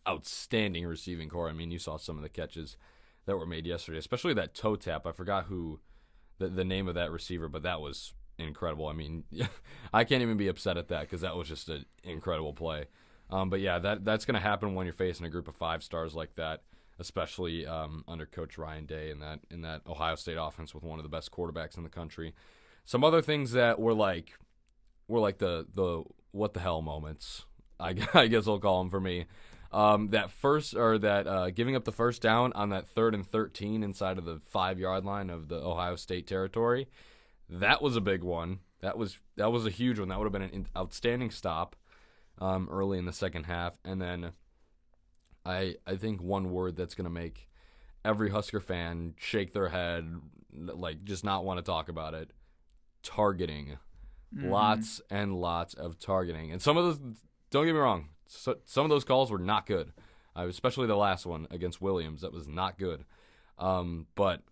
outstanding 0.09 0.87
receiving 0.87 1.29
core. 1.29 1.49
I 1.49 1.53
mean, 1.53 1.71
you 1.71 1.79
saw 1.79 1.97
some 1.97 2.17
of 2.17 2.23
the 2.23 2.29
catches 2.29 2.77
that 3.27 3.37
were 3.37 3.47
made 3.47 3.67
yesterday, 3.67 3.99
especially 3.99 4.35
that 4.35 4.55
toe 4.55 4.77
tap. 4.77 5.07
I 5.07 5.13
forgot 5.13 5.47
who 5.47 5.81
the, 6.39 6.49
the 6.49 6.65
name 6.65 6.89
of 6.89 6.95
that 6.95 7.11
receiver, 7.11 7.49
but 7.49 7.63
that 7.63 7.81
was 7.81 8.15
incredible. 8.39 8.87
I 8.87 8.93
mean, 8.93 9.25
I 9.93 10.05
can't 10.05 10.23
even 10.23 10.37
be 10.37 10.49
upset 10.49 10.77
at 10.77 10.89
that 10.89 11.03
because 11.03 11.21
that 11.23 11.37
was 11.37 11.49
just 11.49 11.69
an 11.69 11.85
incredible 12.05 12.53
play. 12.53 12.87
Um, 13.31 13.51
but 13.51 13.61
yeah, 13.61 13.79
that 13.81 14.05
that's 14.05 14.25
going 14.25 14.35
to 14.35 14.41
happen 14.41 14.75
when 14.75 14.87
you're 14.87 14.93
facing 14.93 15.27
a 15.27 15.31
group 15.31 15.49
of 15.49 15.57
five 15.57 15.83
stars 15.83 16.15
like 16.15 16.37
that, 16.37 16.63
especially 16.99 17.67
um, 17.67 18.05
under 18.07 18.25
Coach 18.25 18.57
Ryan 18.57 18.87
Day 18.87 19.11
in 19.11 19.19
that 19.21 19.41
in 19.51 19.63
that 19.63 19.83
Ohio 19.87 20.15
State 20.15 20.37
offense 20.41 20.75
with 20.75 20.85
one 20.85 20.99
of 20.99 21.03
the 21.03 21.09
best 21.09 21.33
quarterbacks 21.33 21.77
in 21.77 21.83
the 21.83 21.89
country. 21.89 22.35
Some 22.85 23.03
other 23.03 23.21
things 23.21 23.53
that 23.53 23.81
were 23.81 23.95
like 23.95 24.39
were 25.09 25.19
like 25.19 25.39
the 25.39 25.67
the 25.75 26.05
what 26.31 26.55
the 26.55 26.61
hell 26.61 26.83
moments. 26.83 27.47
I, 27.81 27.95
I 28.15 28.27
guess 28.29 28.47
I'll 28.47 28.61
call 28.61 28.81
them 28.83 28.91
for 28.91 29.01
me. 29.01 29.27
Um, 29.73 30.09
that 30.09 30.31
first 30.31 30.75
or 30.75 30.99
that 30.99 31.27
uh, 31.27 31.51
giving 31.51 31.77
up 31.77 31.85
the 31.85 31.93
first 31.93 32.23
down 32.23 32.53
on 32.55 32.71
that 32.71 32.89
third 32.89 33.15
and 33.15 33.27
13 33.27 33.83
inside 33.83 34.19
of 34.19 34.25
the 34.25 34.41
five 34.47 34.79
yard 34.79 35.05
line 35.05 35.29
of 35.29 35.49
the 35.49 35.57
Ohio 35.57 35.97
State 35.97 36.27
territory, 36.27 36.89
that 37.49 37.83
was 37.83 37.97
a 37.97 38.01
big 38.01 38.23
one. 38.23 38.61
That 38.81 38.97
was 38.97 39.19
that 39.37 39.51
was 39.51 39.67
a 39.67 39.71
huge 39.71 39.99
one. 39.99 40.09
That 40.09 40.19
would 40.19 40.27
have 40.27 40.33
been 40.33 40.43
an 40.43 40.67
outstanding 40.77 41.31
stop 41.31 41.77
um, 42.39 42.69
early 42.71 42.99
in 42.99 43.07
the 43.07 43.13
second 43.13 43.45
half. 43.45 43.79
And 43.85 44.01
then 44.01 44.33
I 45.45 45.77
I 45.87 45.97
think 45.97 46.23
one 46.23 46.51
word 46.51 46.77
that's 46.77 46.95
going 46.95 47.05
to 47.05 47.11
make 47.11 47.49
every 48.05 48.31
Husker 48.31 48.61
fan 48.61 49.15
shake 49.17 49.53
their 49.53 49.69
head, 49.69 50.21
like 50.53 51.05
just 51.05 51.25
not 51.25 51.45
want 51.45 51.59
to 51.59 51.63
talk 51.63 51.89
about 51.89 52.15
it. 52.15 52.31
Targeting, 53.03 53.79
mm-hmm. 54.35 54.51
lots 54.51 55.01
and 55.11 55.35
lots 55.35 55.75
of 55.75 55.99
targeting, 55.99 56.51
and 56.51 56.61
some 56.61 56.77
of 56.77 56.85
those. 56.85 56.99
Don't 57.51 57.65
get 57.65 57.75
me 57.75 57.79
wrong, 57.79 58.09
so, 58.27 58.57
some 58.65 58.85
of 58.85 58.91
those 58.91 59.05
calls 59.05 59.31
were 59.31 59.39
not 59.39 59.67
good, 59.67 59.93
uh, 60.37 60.47
especially 60.47 60.87
the 60.87 60.97
last 60.97 61.27
one 61.27 61.47
against 61.51 61.81
Williams. 61.81 62.23
That 62.23 62.33
was 62.33 62.49
not 62.49 62.79
good. 62.79 63.05
Um, 63.59 64.07
but 64.15 64.43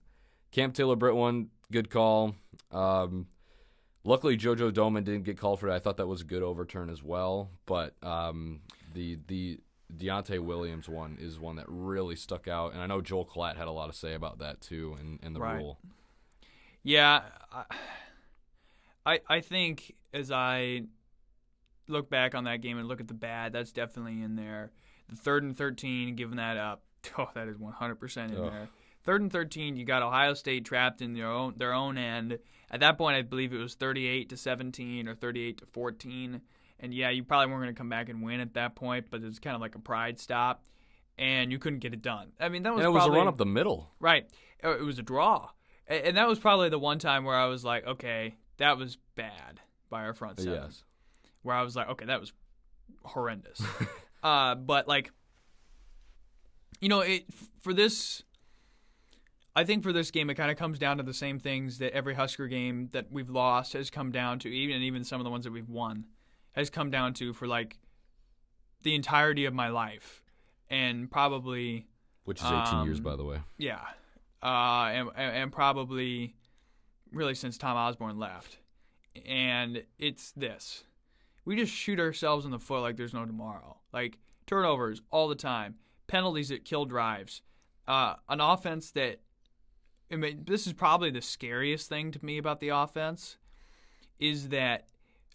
Cam 0.53 0.73
Taylor 0.73 0.97
Britt 0.97 1.15
one 1.15 1.51
good 1.71 1.91
call. 1.91 2.35
Um, 2.71 3.27
Luckily, 4.07 4.37
JoJo 4.37 4.71
Domann 4.71 5.05
didn't 5.05 5.25
get 5.25 5.39
called 5.39 5.61
for 5.61 5.71
that. 5.71 5.77
I 5.77 5.79
thought 5.79 5.97
that 5.97 6.07
was 6.07 6.21
a 6.21 6.25
good 6.25 6.43
overturn 6.43 6.91
as 6.91 7.03
well. 7.03 7.49
But 7.65 7.95
um, 8.03 8.61
the 8.93 9.19
the 9.29 9.61
Deontai 9.97 10.41
Williams 10.41 10.91
one 10.91 11.17
is 11.19 11.39
one 11.39 11.57
that 11.57 11.65
really 11.69 12.15
stuck 12.15 12.47
out, 12.47 12.75
and 12.75 12.83
I 12.83 12.87
know 12.87 13.01
Joel 13.01 13.25
Klatt 13.25 13.57
had 13.57 13.67
a 13.67 13.71
lot 13.71 13.91
to 13.91 13.97
say 13.97 14.13
about 14.13 14.41
that 14.41 14.61
too, 14.61 14.95
and, 15.01 15.19
and 15.23 15.35
the 15.35 15.41
Right. 15.41 15.57
rule. 15.57 15.79
Yeah, 16.83 17.23
I 19.07 19.21
I 19.27 19.41
think 19.41 19.95
as 20.13 20.31
I 20.31 20.83
look 21.89 22.09
back 22.11 22.35
on 22.35 22.45
that 22.45 22.61
game 22.61 22.79
and 22.79 22.89
look 22.89 23.01
at 23.01 23.09
the 23.09 23.15
bad, 23.15 23.53
that's 23.53 23.73
definitely 23.73 24.23
in 24.23 24.37
there. 24.37 24.73
The 25.09 25.17
third 25.17 25.43
and 25.43 25.57
thirteen, 25.57 26.15
giving 26.17 26.37
that 26.37 26.57
up, 26.57 26.83
oh, 27.19 27.29
that 27.35 27.49
is 27.49 27.59
one 27.59 27.73
hundred 27.73 27.97
percent 27.97 28.33
in 28.33 28.39
Ugh. 28.39 28.51
there. 28.51 28.69
Third 29.05 29.21
and 29.21 29.31
thirteen, 29.33 29.77
you 29.77 29.85
got 29.85 30.03
Ohio 30.03 30.35
State 30.35 30.65
trapped 30.65 31.03
in 31.03 31.13
their 31.15 31.29
own 31.31 31.55
their 31.57 31.73
own 31.73 31.99
end. 31.99 32.39
At 32.71 32.81
that 32.81 32.97
point, 32.99 33.17
I 33.17 33.23
believe 33.23 33.53
it 33.53 33.59
was 33.59 33.75
thirty-eight 33.75 34.31
to 34.31 34.37
seventeen 34.37 35.09
or 35.09 35.15
thirty-eight 35.15 35.59
to 35.59 35.67
fourteen. 35.67 36.41
And 36.81 36.93
yeah, 36.93 37.11
you 37.11 37.23
probably 37.23 37.47
weren't 37.47 37.63
going 37.63 37.75
to 37.75 37.79
come 37.79 37.89
back 37.89 38.09
and 38.09 38.23
win 38.23 38.41
at 38.41 38.55
that 38.55 38.75
point, 38.75 39.07
but 39.11 39.23
it 39.23 39.27
was 39.27 39.39
kind 39.39 39.55
of 39.55 39.61
like 39.61 39.75
a 39.75 39.79
pride 39.79 40.19
stop, 40.19 40.65
and 41.17 41.53
you 41.53 41.59
couldn't 41.59 41.79
get 41.79 41.95
it 41.95 42.03
done. 42.03 42.33
I 42.41 42.49
mean, 42.49 42.65
that 42.65 42.75
was 42.75 42.81
And 42.81 42.87
it 42.87 42.91
was 42.91 43.03
probably, 43.03 43.17
a 43.17 43.19
run 43.21 43.29
up 43.29 43.37
the 43.37 43.47
middle. 43.47 43.91
Right. 44.01 44.29
Uh, 44.63 44.77
It 44.77 44.83
was 44.83 44.99
a 44.99 45.03
draw. 45.03 45.51
And 45.87 46.17
that 46.17 46.27
was 46.27 46.39
probably 46.39 46.71
the 46.71 46.79
one 46.79 46.99
time 46.99 47.25
where 47.25 47.37
I 47.37 47.47
was 47.47 47.65
like, 47.65 47.87
okay, 47.87 48.37
that 48.57 48.77
was 48.79 48.97
bad 49.17 49.61
by 49.91 50.03
our 50.03 50.15
front 50.15 50.39
seven. 50.39 50.55
Yes. 50.55 50.83
Where 51.45 51.55
I 51.55 51.63
was 51.63 51.77
like, 51.77 51.89
okay, 51.91 52.07
that 52.07 52.19
was 52.21 52.33
horrendous. 53.05 53.63
uh, 54.23 54.57
but 54.57 54.89
like, 54.89 55.13
you 56.81 56.89
know, 56.89 57.01
it 57.01 57.25
for 57.61 57.73
this, 57.73 58.23
I 59.55 59.63
think 59.65 59.83
for 59.85 59.93
this 59.93 60.11
game, 60.11 60.29
it 60.31 60.35
kind 60.35 60.51
of 60.51 60.57
comes 60.57 60.79
down 60.79 60.97
to 60.97 61.03
the 61.05 61.15
same 61.15 61.39
things 61.39 61.79
that 61.79 61.93
every 61.93 62.15
Husker 62.15 62.49
game 62.49 62.89
that 62.93 63.13
we've 63.13 63.31
lost 63.31 63.75
has 63.75 63.89
come 63.91 64.11
down 64.11 64.39
to, 64.41 64.49
even 64.49 64.75
and 64.77 64.85
even 64.85 65.05
some 65.05 65.21
of 65.21 65.25
the 65.25 65.31
ones 65.31 65.45
that 65.45 65.53
we've 65.53 65.69
won 65.69 66.07
has 66.53 66.71
come 66.71 66.91
down 66.91 67.15
to 67.15 67.33
for 67.33 67.47
like 67.47 67.79
the 68.83 68.95
entirety 68.95 69.45
of 69.45 69.55
my 69.55 69.69
life, 69.69 70.23
and 70.69 71.11
probably 71.11 71.87
Which 72.25 72.41
is 72.41 72.47
18 72.47 72.85
years, 72.85 72.99
Um, 72.99 73.05
by 73.05 73.17
the 73.17 73.25
way. 73.25 73.39
yeah, 73.59 73.81
uh, 74.43 74.91
and 74.93 75.09
and 75.17 75.53
probably 75.53 76.35
really 77.13 77.35
since 77.35 77.57
Tom 77.59 77.77
Osborne 77.77 78.19
left, 78.19 78.59
and 79.25 79.85
it's 79.99 80.33
this: 80.33 80.85
we 81.45 81.57
just 81.57 81.73
shoot 81.73 81.99
ourselves 82.01 82.45
in 82.45 82.51
the 82.51 82.59
foot 82.59 82.81
like 82.83 82.97
there's 82.97 83.15
no 83.15 83.25
tomorrow. 83.25 83.77
Like 83.93 84.19
turnovers 84.47 85.03
all 85.11 85.29
the 85.29 85.35
time, 85.35 85.77
penalties 86.07 86.49
that 86.51 86.65
kill 86.65 86.85
drives, 86.85 87.43
uh, 87.87 88.15
an 88.29 88.41
offense 88.41 88.91
that. 88.93 89.21
I 90.13 90.17
mean, 90.17 90.45
this 90.47 90.67
is 90.67 90.75
probably 90.75 91.11
the 91.11 91.23
scariest 91.23 91.89
thing 91.89 92.13
to 92.13 92.25
me 92.25 92.37
about 92.39 92.61
the 92.61 92.69
offense, 92.69 93.39
is 94.21 94.51
that 94.51 94.87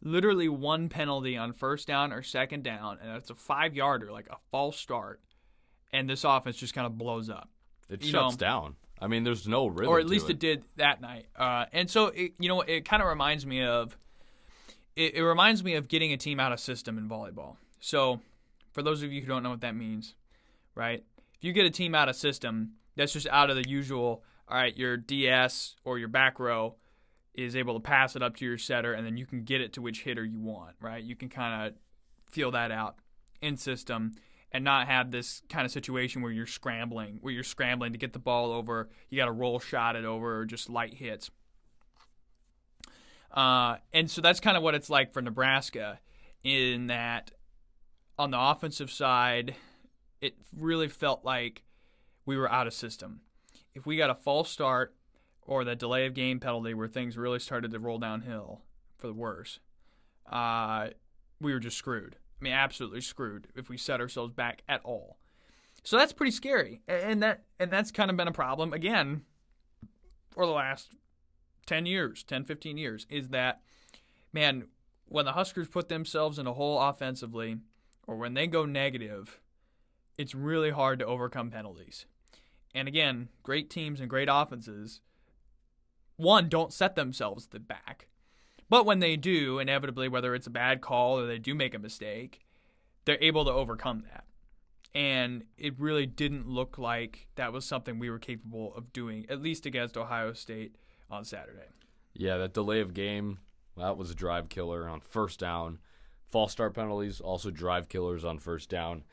literally 0.02 0.48
one 0.48 0.90
penalty 0.90 1.36
on 1.36 1.52
first 1.54 1.88
down 1.88 2.14
or 2.14 2.22
second 2.22 2.64
down, 2.64 3.00
and 3.02 3.18
it's 3.18 3.30
a 3.32 3.36
five 3.36 3.76
yarder, 3.76 4.12
like 4.12 4.28
a 4.30 4.38
false 4.52 4.78
start, 4.78 5.20
and 5.92 6.08
this 6.10 6.24
offense 6.24 6.56
just 6.56 6.74
kind 6.76 6.86
of 6.86 6.98
blows 6.98 7.30
up 7.30 7.50
It 7.90 8.04
you 8.04 8.12
shuts 8.12 8.36
know- 8.36 8.38
down. 8.38 8.76
I 9.02 9.08
mean, 9.08 9.24
there's 9.24 9.48
no 9.48 9.66
rhythm. 9.68 9.88
or 9.90 10.00
at 10.00 10.08
least 10.08 10.30
it. 10.30 10.34
it 10.34 10.40
did 10.40 10.64
that 10.76 11.00
night. 11.02 11.26
Uh, 11.36 11.66
and 11.74 11.90
so, 11.90 12.08
it, 12.08 12.34
you 12.38 12.48
know, 12.50 12.62
it 12.62 12.84
kind 12.84 13.02
of 13.02 13.08
reminds 13.08 13.46
me 13.46 13.64
of 13.64 13.98
it, 14.96 15.16
it 15.16 15.24
reminds 15.24 15.64
me 15.64 15.76
of 15.76 15.88
getting 15.88 16.12
a 16.14 16.18
team 16.18 16.40
out 16.40 16.52
of 16.52 16.60
system 16.60 16.98
in 16.98 17.08
volleyball. 17.08 17.58
So, 17.80 18.22
for 18.72 18.84
those 18.84 19.04
of 19.04 19.12
you 19.12 19.22
who 19.22 19.28
don't 19.28 19.44
know 19.44 19.52
what 19.52 19.62
that 19.62 19.76
means, 19.76 20.16
right? 20.76 21.04
If 21.36 21.44
you 21.44 21.54
get 21.54 21.66
a 21.66 21.72
team 21.72 21.96
out 21.96 22.10
of 22.10 22.16
system, 22.16 22.74
that's 22.96 23.14
just 23.14 23.28
out 23.28 23.50
of 23.50 23.56
the 23.56 23.68
usual. 23.68 24.24
All 24.48 24.58
right, 24.58 24.76
your 24.76 24.98
DS 24.98 25.76
or 25.86 26.00
your 26.00 26.08
back 26.08 26.40
row 26.40 26.76
is 27.34 27.56
able 27.56 27.76
to 27.76 27.80
pass 27.80 28.16
it 28.16 28.24
up 28.24 28.36
to 28.38 28.46
your 28.46 28.58
setter, 28.58 28.94
and 28.94 29.06
then 29.06 29.16
you 29.16 29.26
can 29.26 29.44
get 29.44 29.62
it 29.62 29.74
to 29.74 29.82
which 29.82 30.02
hitter 30.04 30.26
you 30.26 30.40
want, 30.40 30.76
right? 30.82 31.04
You 31.04 31.16
can 31.16 31.30
kind 31.30 31.68
of 31.68 31.74
feel 32.32 32.52
that 32.52 32.72
out 32.72 32.96
in 33.42 33.58
system 33.58 34.14
and 34.52 34.64
not 34.64 34.88
have 34.88 35.12
this 35.12 35.42
kind 35.50 35.66
of 35.66 35.72
situation 35.72 36.22
where 36.22 36.32
you're 36.32 36.48
scrambling, 36.48 37.20
where 37.22 37.34
you're 37.34 37.44
scrambling 37.44 37.92
to 37.94 38.00
get 38.00 38.14
the 38.14 38.20
ball 38.20 38.52
over. 38.52 38.90
You 39.10 39.18
got 39.18 39.26
to 39.26 39.32
roll 39.32 39.60
shot 39.60 39.96
it 39.96 40.06
over 40.06 40.40
or 40.40 40.46
just 40.46 40.70
light 40.70 40.96
hits. 40.96 41.30
Uh, 43.32 43.78
and 43.94 44.10
so 44.10 44.22
that's 44.22 44.40
kind 44.40 44.58
of 44.58 44.64
what 44.64 44.76
it's 44.76 44.90
like 44.90 45.14
for 45.14 45.22
Nebraska, 45.22 46.00
in 46.44 46.88
that 46.88 47.32
on 48.18 48.32
the 48.32 48.40
offensive 48.40 48.92
side, 48.92 49.56
it 50.22 50.36
really 50.56 50.88
felt 50.88 51.24
like 51.24 51.64
we 52.26 52.38
were 52.38 52.52
out 52.52 52.68
of 52.68 52.74
system. 52.74 53.22
If 53.74 53.86
we 53.86 53.98
got 53.98 54.10
a 54.10 54.16
false 54.16 54.50
start 54.50 54.96
or 55.42 55.64
the 55.64 55.76
delay 55.76 56.06
of 56.06 56.14
game 56.14 56.40
penalty 56.40 56.74
where 56.74 56.88
things 56.88 57.18
really 57.18 57.40
started 57.40 57.72
to 57.72 57.80
roll 57.80 57.98
downhill 57.98 58.62
for 58.98 59.08
the 59.08 59.14
worse, 59.14 59.60
uh, 60.30 60.90
we 61.40 61.54
were 61.54 61.60
just 61.60 61.78
screwed. 61.78 62.18
I 62.40 62.44
mean, 62.44 62.54
absolutely 62.54 63.02
screwed 63.02 63.48
if 63.56 63.70
we 63.70 63.78
set 63.78 64.02
ourselves 64.02 64.34
back 64.34 64.64
at 64.68 64.82
all. 64.84 65.18
So 65.84 65.98
that's 65.98 66.14
pretty 66.14 66.32
scary, 66.32 66.82
and 66.88 67.24
that 67.24 67.44
and 67.58 67.72
that's 67.72 67.92
kind 67.92 68.12
of 68.12 68.18
been 68.18 68.28
a 68.28 68.34
problem 68.34 68.74
again 68.74 69.22
for 70.30 70.46
the 70.46 70.52
last 70.52 70.90
10 71.70 71.86
years, 71.86 72.24
10, 72.24 72.46
15 72.46 72.78
years, 72.80 73.06
is 73.12 73.30
that, 73.30 73.62
man, 74.34 74.66
when 75.06 75.26
the 75.26 75.34
Huskers 75.34 75.68
put 75.68 75.88
themselves 75.88 76.40
in 76.40 76.48
a 76.48 76.54
hole 76.54 76.82
offensively 76.82 77.58
or 78.08 78.18
when 78.18 78.34
they 78.34 78.48
go 78.48 78.66
negative, 78.66 79.40
it's 80.18 80.34
really 80.34 80.72
hard 80.72 80.98
to 80.98 81.06
overcome 81.06 81.52
penalties. 81.52 82.08
And 82.74 82.88
again, 82.88 83.30
great 83.44 83.70
teams 83.70 84.00
and 84.00 84.10
great 84.10 84.30
offenses, 84.32 85.02
one, 86.16 86.50
don't 86.50 86.74
set 86.74 86.96
themselves 86.96 87.46
the 87.46 87.60
back. 87.60 88.08
But 88.68 88.88
when 88.88 88.98
they 88.98 89.16
do, 89.16 89.60
inevitably, 89.60 90.10
whether 90.10 90.34
it's 90.34 90.48
a 90.48 90.52
bad 90.52 90.82
call 90.82 91.20
or 91.20 91.28
they 91.28 91.38
do 91.38 91.54
make 91.54 91.76
a 91.76 91.80
mistake, 91.80 92.40
they're 93.06 93.22
able 93.22 93.46
to 93.46 93.52
overcome 93.52 94.06
that. 94.12 94.24
And 94.96 95.44
it 95.56 95.80
really 95.80 96.08
didn't 96.08 96.50
look 96.50 96.80
like 96.80 97.28
that 97.36 97.54
was 97.54 97.64
something 97.64 98.00
we 98.00 98.10
were 98.10 98.18
capable 98.18 98.74
of 98.76 98.92
doing, 98.92 99.28
at 99.30 99.40
least 99.40 99.68
against 99.68 99.98
Ohio 99.98 100.34
State 100.34 100.76
on 101.10 101.24
Saturday. 101.26 101.68
Yeah, 102.14 102.38
that 102.38 102.54
delay 102.54 102.82
of 102.82 102.94
game, 102.94 103.40
that 103.78 103.98
was 103.98 104.12
a 104.12 104.16
drive 104.16 104.50
killer 104.50 104.88
on 104.88 105.00
first 105.00 105.40
down. 105.40 105.80
False 106.28 106.52
start 106.52 106.74
penalties, 106.76 107.20
also 107.22 107.50
drive 107.50 107.90
killers 107.90 108.24
on 108.26 108.38
first 108.40 108.70
down. 108.70 109.04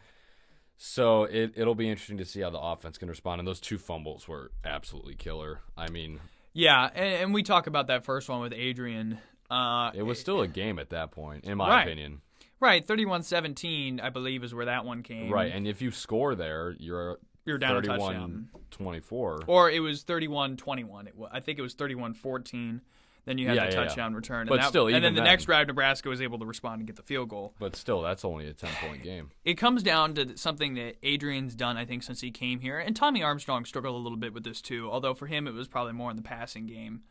So 0.76 1.24
it, 1.24 1.52
it'll 1.56 1.74
be 1.74 1.88
interesting 1.88 2.18
to 2.18 2.24
see 2.26 2.40
how 2.40 2.50
the 2.50 2.58
offense 2.60 2.98
can 2.98 3.08
respond. 3.08 3.38
And 3.40 3.48
those 3.48 3.60
two 3.60 3.78
fumbles 3.78 4.28
were 4.28 4.50
absolutely 4.64 5.14
killer. 5.14 5.60
I 5.76 5.88
mean, 5.88 6.20
Yeah, 6.52 6.90
and, 6.94 7.14
and 7.24 7.34
we 7.34 7.42
talk 7.42 7.66
about 7.66 7.86
that 7.86 8.04
first 8.04 8.28
one 8.28 8.40
with 8.40 8.52
Adrian. 8.52 9.18
Uh, 9.48 9.90
it 9.94 10.02
was 10.02 10.20
still 10.20 10.42
a 10.42 10.48
game 10.48 10.78
at 10.78 10.90
that 10.90 11.12
point, 11.12 11.44
in 11.44 11.56
my 11.56 11.68
Right. 11.68 11.82
opinion. 11.86 12.20
right, 12.60 12.86
31-17, 12.86 14.00
I 14.02 14.10
believe, 14.10 14.44
is 14.44 14.52
where 14.54 14.66
that 14.66 14.84
one 14.84 15.02
came. 15.02 15.32
Right. 15.32 15.52
And 15.52 15.66
if 15.66 15.80
you 15.80 15.90
score 15.90 16.34
there, 16.34 16.74
you're 16.78 17.18
You're 17.46 17.58
down 17.58 17.76
a 17.76 17.80
31 17.80 17.98
touchdown. 18.00 18.48
24. 18.72 19.40
Or 19.46 19.70
it 19.70 19.80
was 19.80 20.02
31-21. 20.04 21.06
It 21.08 21.16
wa- 21.16 21.28
I 21.32 21.40
think 21.40 21.58
it 21.58 21.62
was 21.62 21.74
31-14. 21.74 22.80
Then 23.24 23.38
you 23.38 23.46
had 23.48 23.56
Yeah, 23.56 23.64
the 23.66 23.72
yeah, 23.72 23.78
yeah. 23.80 23.84
touchdown 23.86 24.14
return. 24.14 24.40
And 24.42 24.48
But 24.50 24.56
that- 24.60 24.68
still, 24.68 24.86
and 24.86 24.96
then 25.02 25.14
the 25.14 25.20
then- 25.20 25.24
next 25.24 25.46
drive, 25.46 25.66
Nebraska 25.66 26.08
was 26.08 26.20
able 26.20 26.38
to 26.38 26.46
respond 26.46 26.80
and 26.80 26.86
get 26.86 26.94
the 26.96 27.02
field 27.02 27.28
goal. 27.28 27.54
But 27.58 27.74
still, 27.74 28.02
that's 28.02 28.24
only 28.24 28.46
a 28.46 28.52
10 28.52 28.70
point 28.74 29.02
game. 29.02 29.30
it 29.44 29.54
comes 29.54 29.82
down 29.82 30.14
to 30.14 30.36
something 30.36 30.74
that 30.74 30.96
Adrian's 31.02 31.54
done, 31.56 31.76
I 31.76 31.84
think, 31.84 32.02
since 32.02 32.20
he 32.20 32.30
came 32.30 32.60
here. 32.60 32.78
And 32.78 32.94
Tommy 32.94 33.22
Armstrong 33.22 33.64
struggled 33.64 33.94
a 33.94 33.98
little 33.98 34.18
bit 34.18 34.32
with 34.34 34.44
this 34.44 34.60
too, 34.60 34.88
although 34.90 35.14
for 35.14 35.26
him 35.26 35.46
it 35.48 35.54
was 35.54 35.66
probably 35.66 35.92
more 35.92 36.10
in 36.10 36.16
the 36.16 36.22
passing 36.22 36.66
game. 36.66 37.02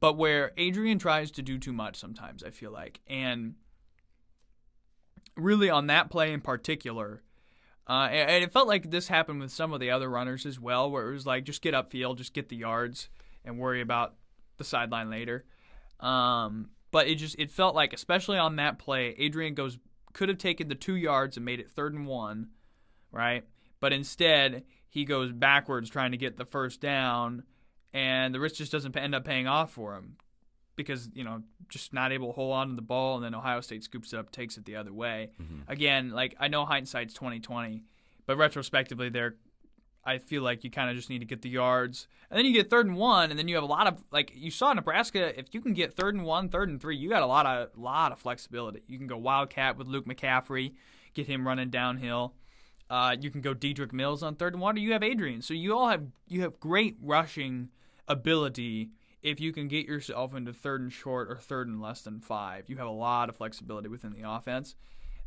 But 0.00 0.16
where 0.16 0.52
Adrian 0.56 0.98
tries 0.98 1.30
to 1.32 1.42
do 1.42 1.58
too 1.58 1.72
much 1.72 1.96
sometimes, 1.96 2.42
I 2.44 2.50
feel 2.50 2.70
like. 2.70 3.00
And 3.06 3.54
really 5.36 5.68
on 5.70 5.86
that 5.88 6.10
play 6.10 6.32
in 6.32 6.40
particular, 6.40 7.22
uh, 7.88 8.08
and, 8.10 8.42
it 8.42 8.52
felt 8.52 8.66
like 8.66 8.90
this 8.90 9.08
happened 9.08 9.40
with 9.40 9.52
some 9.52 9.72
of 9.72 9.80
the 9.80 9.90
other 9.90 10.08
runners 10.08 10.46
as 10.46 10.58
well, 10.58 10.90
where 10.90 11.08
it 11.08 11.12
was 11.12 11.26
like, 11.26 11.44
just 11.44 11.62
get 11.62 11.74
upfield, 11.74 12.16
just 12.16 12.32
get 12.32 12.48
the 12.48 12.56
yards, 12.56 13.08
and 13.44 13.58
worry 13.58 13.80
about 13.80 14.14
the 14.56 14.64
sideline 14.64 15.10
later. 15.10 15.44
Um, 16.00 16.70
but 16.90 17.08
it 17.08 17.16
just 17.16 17.38
it 17.38 17.50
felt 17.50 17.74
like, 17.74 17.92
especially 17.92 18.38
on 18.38 18.56
that 18.56 18.78
play, 18.78 19.14
Adrian 19.18 19.54
goes 19.54 19.78
could 20.12 20.28
have 20.28 20.38
taken 20.38 20.68
the 20.68 20.74
two 20.74 20.94
yards 20.94 21.36
and 21.36 21.44
made 21.44 21.60
it 21.60 21.70
third 21.70 21.92
and 21.92 22.06
one, 22.06 22.48
right? 23.10 23.44
But 23.80 23.92
instead 23.92 24.64
he 24.88 25.04
goes 25.04 25.32
backwards 25.32 25.90
trying 25.90 26.12
to 26.12 26.16
get 26.16 26.36
the 26.36 26.44
first 26.44 26.80
down, 26.80 27.42
and 27.92 28.34
the 28.34 28.40
risk 28.40 28.56
just 28.56 28.72
doesn't 28.72 28.96
end 28.96 29.14
up 29.14 29.24
paying 29.24 29.46
off 29.46 29.72
for 29.72 29.94
him 29.94 30.16
because 30.76 31.08
you 31.14 31.24
know 31.24 31.42
just 31.68 31.92
not 31.92 32.12
able 32.12 32.28
to 32.28 32.32
hold 32.32 32.52
on 32.54 32.68
to 32.70 32.74
the 32.76 32.82
ball, 32.82 33.16
and 33.16 33.24
then 33.24 33.34
Ohio 33.34 33.60
State 33.60 33.84
scoops 33.84 34.12
it 34.12 34.18
up, 34.18 34.30
takes 34.30 34.56
it 34.56 34.64
the 34.64 34.76
other 34.76 34.92
way. 34.92 35.30
Again, 35.68 36.10
like 36.10 36.34
I 36.38 36.48
know 36.48 36.64
hindsight's 36.64 37.14
twenty 37.14 37.40
twenty, 37.40 37.84
but 38.26 38.36
retrospectively, 38.36 39.08
there, 39.08 39.36
I 40.04 40.18
feel 40.18 40.42
like 40.42 40.64
you 40.64 40.70
kind 40.70 40.90
of 40.90 40.96
just 40.96 41.10
need 41.10 41.20
to 41.20 41.24
get 41.24 41.42
the 41.42 41.48
yards, 41.48 42.06
and 42.30 42.38
then 42.38 42.44
you 42.46 42.52
get 42.52 42.70
third 42.70 42.86
and 42.86 42.96
one, 42.96 43.30
and 43.30 43.38
then 43.38 43.48
you 43.48 43.54
have 43.54 43.64
a 43.64 43.68
lot 43.68 43.86
of 43.86 44.02
like 44.10 44.32
you 44.34 44.50
saw 44.50 44.72
Nebraska. 44.72 45.38
If 45.38 45.46
you 45.52 45.60
can 45.60 45.72
get 45.72 45.94
third 45.94 46.14
and 46.14 46.24
one, 46.24 46.48
third 46.48 46.68
and 46.68 46.80
three, 46.80 46.96
you 46.96 47.08
got 47.08 47.22
a 47.22 47.26
lot 47.26 47.46
of 47.46 47.70
lot 47.76 48.12
of 48.12 48.18
flexibility. 48.18 48.82
You 48.86 48.98
can 48.98 49.06
go 49.06 49.16
wildcat 49.16 49.76
with 49.76 49.86
Luke 49.86 50.06
McCaffrey, 50.06 50.74
get 51.14 51.26
him 51.26 51.46
running 51.46 51.70
downhill. 51.70 52.34
Uh, 52.90 53.16
you 53.18 53.30
can 53.30 53.40
go 53.40 53.54
Dedrick 53.54 53.92
Mills 53.92 54.22
on 54.22 54.34
third 54.36 54.52
and 54.52 54.60
one, 54.60 54.76
or 54.76 54.80
you 54.80 54.92
have 54.92 55.02
Adrian. 55.02 55.40
So 55.40 55.54
you 55.54 55.76
all 55.76 55.88
have 55.88 56.04
you 56.28 56.42
have 56.42 56.60
great 56.60 56.96
rushing 57.00 57.70
ability 58.06 58.90
if 59.24 59.40
you 59.40 59.52
can 59.52 59.66
get 59.66 59.86
yourself 59.86 60.34
into 60.34 60.52
third 60.52 60.80
and 60.82 60.92
short 60.92 61.28
or 61.28 61.36
third 61.36 61.66
and 61.66 61.80
less 61.80 62.02
than 62.02 62.20
five, 62.20 62.68
you 62.68 62.76
have 62.76 62.86
a 62.86 62.90
lot 62.90 63.28
of 63.28 63.34
flexibility 63.36 63.88
within 63.88 64.12
the 64.12 64.28
offense. 64.30 64.76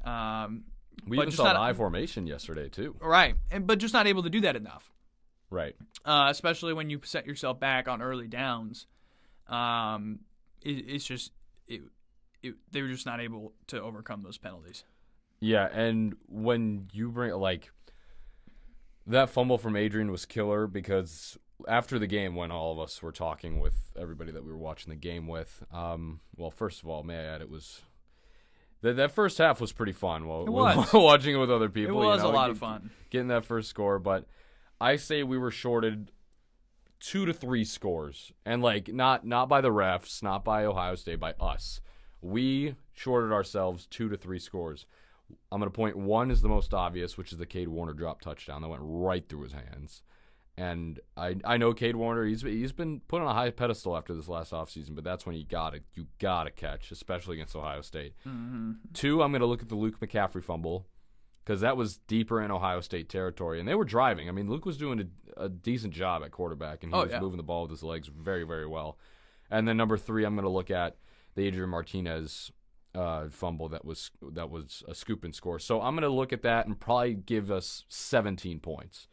Um, 0.05 0.63
We 1.05 1.17
even 1.17 1.31
saw 1.31 1.43
not- 1.45 1.55
an 1.57 1.61
I 1.63 1.73
formation 1.73 2.27
yesterday 2.27 2.69
too. 2.69 2.95
right, 3.01 3.35
and 3.51 3.67
but 3.67 3.79
just 3.79 3.93
not 3.93 4.07
able 4.07 4.23
to 4.23 4.29
do 4.29 4.39
that 4.41 4.55
enough. 4.55 4.93
Right. 5.49 5.75
uh, 6.05 6.27
especially 6.29 6.73
when 6.73 6.89
you 6.89 6.99
set 7.03 7.25
yourself 7.25 7.59
back 7.59 7.87
on 7.87 8.01
early 8.01 8.27
downs. 8.27 8.85
Um, 9.47 10.19
it, 10.61 10.85
it's 10.89 11.05
just 11.05 11.31
it, 11.67 11.81
it, 12.43 12.55
they 12.71 12.81
were 12.81 12.89
just 12.89 13.05
not 13.05 13.19
able 13.21 13.53
to 13.67 13.81
overcome 13.81 14.21
those 14.23 14.37
penalties. 14.37 14.83
Yeah, 15.39 15.69
and 15.71 16.15
when 16.27 16.89
you 16.91 17.09
bring 17.09 17.31
like 17.33 17.71
that 19.05 19.29
fumble 19.29 19.57
from 19.57 19.75
Adrian 19.77 20.11
was 20.11 20.25
killer 20.25 20.67
because 20.67 21.37
after 21.67 21.97
the 21.97 22.07
game, 22.07 22.35
when 22.35 22.51
all 22.51 22.71
of 22.73 22.79
us 22.79 23.01
were 23.01 23.11
talking 23.11 23.59
with 23.59 23.91
everybody 23.99 24.31
that 24.31 24.43
we 24.45 24.51
were 24.51 24.57
watching 24.57 24.89
the 24.89 24.95
game 24.95 25.27
with, 25.27 25.63
um, 25.73 26.19
well, 26.35 26.51
first 26.51 26.83
of 26.83 26.89
all, 26.89 27.03
may 27.03 27.17
I 27.17 27.23
add, 27.23 27.41
it 27.41 27.49
was 27.49 27.81
that 28.81 28.95
that 28.97 29.11
first 29.11 29.37
half 29.39 29.59
was 29.59 29.71
pretty 29.71 29.91
fun. 29.91 30.27
While 30.27 30.43
It 30.43 30.49
was. 30.51 30.93
watching 30.93 31.35
it 31.35 31.39
with 31.39 31.51
other 31.51 31.69
people. 31.69 31.99
it 31.99 32.03
you 32.03 32.09
was 32.09 32.21
know, 32.21 32.29
a 32.29 32.31
lot 32.31 32.49
of 32.51 32.57
fun. 32.59 32.91
getting 33.09 33.29
that 33.29 33.45
first 33.45 33.69
score, 33.69 33.97
but 33.99 34.25
I 34.79 34.97
say 34.97 35.23
we 35.23 35.37
were 35.37 35.49
shorted 35.51 36.11
two 36.99 37.25
to 37.25 37.33
three 37.33 37.63
scores, 37.63 38.31
and 38.45 38.61
like 38.61 38.87
not 38.93 39.25
not 39.25 39.49
by 39.49 39.61
the 39.61 39.71
refs, 39.71 40.21
not 40.21 40.43
by 40.43 40.63
Ohio 40.65 40.95
State, 40.95 41.19
by 41.19 41.33
us. 41.39 41.81
We 42.21 42.75
shorted 42.93 43.31
ourselves 43.31 43.85
two 43.87 44.09
to 44.09 44.17
three 44.17 44.39
scores. 44.39 44.85
I'm 45.51 45.59
gonna 45.59 45.71
point 45.71 45.95
one 45.97 46.29
is 46.31 46.41
the 46.41 46.49
most 46.49 46.73
obvious, 46.73 47.17
which 47.17 47.31
is 47.31 47.37
the 47.39 47.45
Cade 47.47 47.67
Warner 47.67 47.93
drop 47.93 48.21
touchdown 48.21 48.61
that 48.61 48.67
went 48.69 48.81
right 48.85 49.27
through 49.27 49.43
his 49.43 49.53
hands. 49.53 50.03
And 50.57 50.99
I 51.15 51.35
I 51.45 51.57
know 51.57 51.73
Cade 51.73 51.95
Warner, 51.95 52.25
he's 52.25 52.41
he's 52.41 52.71
been 52.71 53.01
put 53.07 53.21
on 53.21 53.27
a 53.27 53.33
high 53.33 53.51
pedestal 53.51 53.95
after 53.95 54.15
this 54.15 54.27
last 54.27 54.51
offseason, 54.53 54.95
but 54.95 55.03
that's 55.03 55.25
when 55.25 55.35
you 55.35 55.45
got 55.45 55.73
to 55.73 55.81
you 55.93 56.07
gotta 56.19 56.49
catch, 56.49 56.91
especially 56.91 57.35
against 57.35 57.55
Ohio 57.55 57.81
State. 57.81 58.15
Two, 58.93 59.21
I'm 59.21 59.31
gonna 59.31 59.45
look 59.45 59.61
at 59.61 59.69
the 59.69 59.75
Luke 59.75 59.99
McCaffrey 59.99 60.43
fumble 60.43 60.87
because 61.45 61.61
that 61.61 61.77
was 61.77 61.97
deeper 62.07 62.41
in 62.41 62.49
Ohio 62.51 62.81
State 62.81 63.07
territory, 63.07 63.59
and 63.59 63.67
they 63.69 63.75
were 63.75 63.85
driving. 63.85 64.27
I 64.29 64.31
mean, 64.31 64.49
Luke 64.49 64.65
was 64.65 64.77
doing 64.77 65.09
a, 65.37 65.43
a 65.45 65.47
decent 65.49 65.93
job 65.93 66.23
at 66.23 66.31
quarterback, 66.31 66.83
and 66.83 66.91
he 66.91 66.97
Oh, 66.99 67.03
was 67.03 67.11
yeah. 67.11 67.19
moving 67.19 67.37
the 67.37 67.43
ball 67.43 67.61
with 67.61 67.71
his 67.71 67.83
legs 67.83 68.07
very, 68.07 68.43
very 68.43 68.65
well. 68.67 68.97
And 69.49 69.65
then 69.67 69.77
number 69.77 69.95
three, 69.95 70.25
I'm 70.25 70.33
going 70.35 70.43
to 70.43 70.49
look 70.49 70.69
at 70.69 70.97
the 71.35 71.43
Adrian 71.47 71.69
Martinez 71.69 72.51
uh, 72.95 73.29
fumble 73.29 73.69
that 73.69 73.85
was 73.85 74.11
that 74.33 74.49
was 74.49 74.83
a 74.89 74.95
scoop 74.95 75.23
and 75.23 75.33
score. 75.33 75.57
So 75.59 75.81
I'm 75.81 75.93
going 75.93 76.01
to 76.01 76.09
look 76.09 76.33
at 76.33 76.41
that 76.41 76.65
and 76.65 76.77
probably 76.77 77.13
give 77.13 77.49
us 77.51 77.85
17 77.87 78.59
points. 78.59 79.07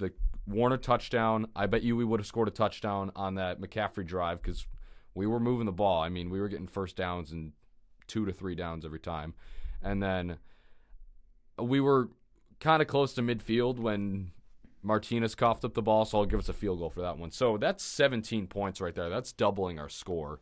The 0.00 0.12
Warner 0.46 0.76
touchdown, 0.76 1.46
I 1.54 1.66
bet 1.66 1.82
you 1.82 1.96
we 1.96 2.04
would 2.04 2.20
have 2.20 2.26
scored 2.26 2.48
a 2.48 2.50
touchdown 2.52 3.12
on 3.14 3.36
that 3.36 3.60
McCaffrey 3.60 4.04
drive 4.04 4.42
because 4.42 4.66
we 5.14 5.26
were 5.26 5.38
moving 5.38 5.66
the 5.66 5.72
ball. 5.72 6.02
I 6.02 6.08
mean, 6.08 6.30
we 6.30 6.40
were 6.40 6.48
getting 6.48 6.66
first 6.66 6.96
downs 6.96 7.30
and 7.30 7.52
two 8.06 8.24
to 8.26 8.32
three 8.32 8.54
downs 8.54 8.84
every 8.84 8.98
time, 8.98 9.34
and 9.82 10.02
then 10.02 10.38
we 11.58 11.80
were 11.80 12.10
kind 12.58 12.82
of 12.82 12.88
close 12.88 13.12
to 13.14 13.22
midfield 13.22 13.78
when 13.78 14.32
Martinez 14.82 15.34
coughed 15.34 15.64
up 15.64 15.74
the 15.74 15.82
ball, 15.82 16.04
so 16.04 16.18
I'll 16.18 16.26
give 16.26 16.40
us 16.40 16.48
a 16.48 16.54
field 16.54 16.78
goal 16.78 16.90
for 16.90 17.02
that 17.02 17.18
one. 17.18 17.30
So 17.30 17.56
that's 17.56 17.84
17 17.84 18.46
points 18.46 18.80
right 18.80 18.94
there. 18.94 19.08
That's 19.08 19.32
doubling 19.32 19.78
our 19.78 19.88
score. 19.88 20.40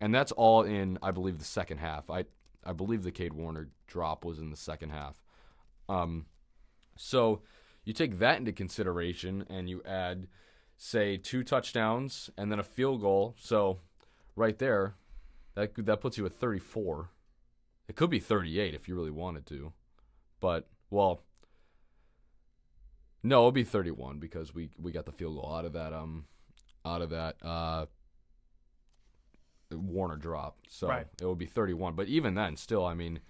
And 0.00 0.14
that's 0.14 0.32
all 0.32 0.62
in, 0.62 0.98
I 1.02 1.10
believe, 1.10 1.38
the 1.38 1.44
second 1.44 1.78
half. 1.78 2.10
I 2.10 2.24
I 2.64 2.72
believe 2.72 3.02
the 3.02 3.10
Cade 3.10 3.32
Warner 3.32 3.68
drop 3.86 4.24
was 4.24 4.38
in 4.38 4.50
the 4.50 4.56
second 4.56 4.90
half. 4.90 5.22
Um, 5.88 6.26
so 6.96 7.42
you 7.84 7.92
take 7.92 8.18
that 8.18 8.38
into 8.38 8.52
consideration 8.52 9.44
and 9.48 9.68
you 9.68 9.82
add, 9.84 10.28
say, 10.76 11.16
two 11.16 11.42
touchdowns 11.42 12.30
and 12.36 12.50
then 12.50 12.58
a 12.58 12.64
field 12.64 13.00
goal. 13.00 13.34
So 13.38 13.78
right 14.36 14.58
there, 14.58 14.94
that 15.54 15.72
that 15.84 16.00
puts 16.00 16.16
you 16.18 16.26
at 16.26 16.32
34. 16.32 17.10
It 17.88 17.96
could 17.96 18.10
be 18.10 18.20
38 18.20 18.74
if 18.74 18.88
you 18.88 18.94
really 18.94 19.10
wanted 19.10 19.46
to, 19.46 19.72
but 20.40 20.68
well, 20.90 21.22
no, 23.22 23.38
it'll 23.40 23.52
be 23.52 23.64
31 23.64 24.18
because 24.18 24.54
we 24.54 24.70
we 24.80 24.92
got 24.92 25.04
the 25.04 25.12
field 25.12 25.36
goal 25.36 25.54
out 25.54 25.64
of 25.64 25.72
that 25.74 25.92
um 25.92 26.24
out 26.84 27.02
of 27.02 27.10
that 27.10 27.36
uh 27.42 27.86
Warner 29.70 30.16
drop. 30.16 30.58
So 30.68 30.88
Right. 30.88 31.06
it 31.20 31.24
would 31.24 31.38
be 31.38 31.46
31. 31.46 31.94
But 31.94 32.08
even 32.08 32.34
then, 32.34 32.56
still, 32.56 32.84
I 32.84 32.92
mean, 32.94 33.20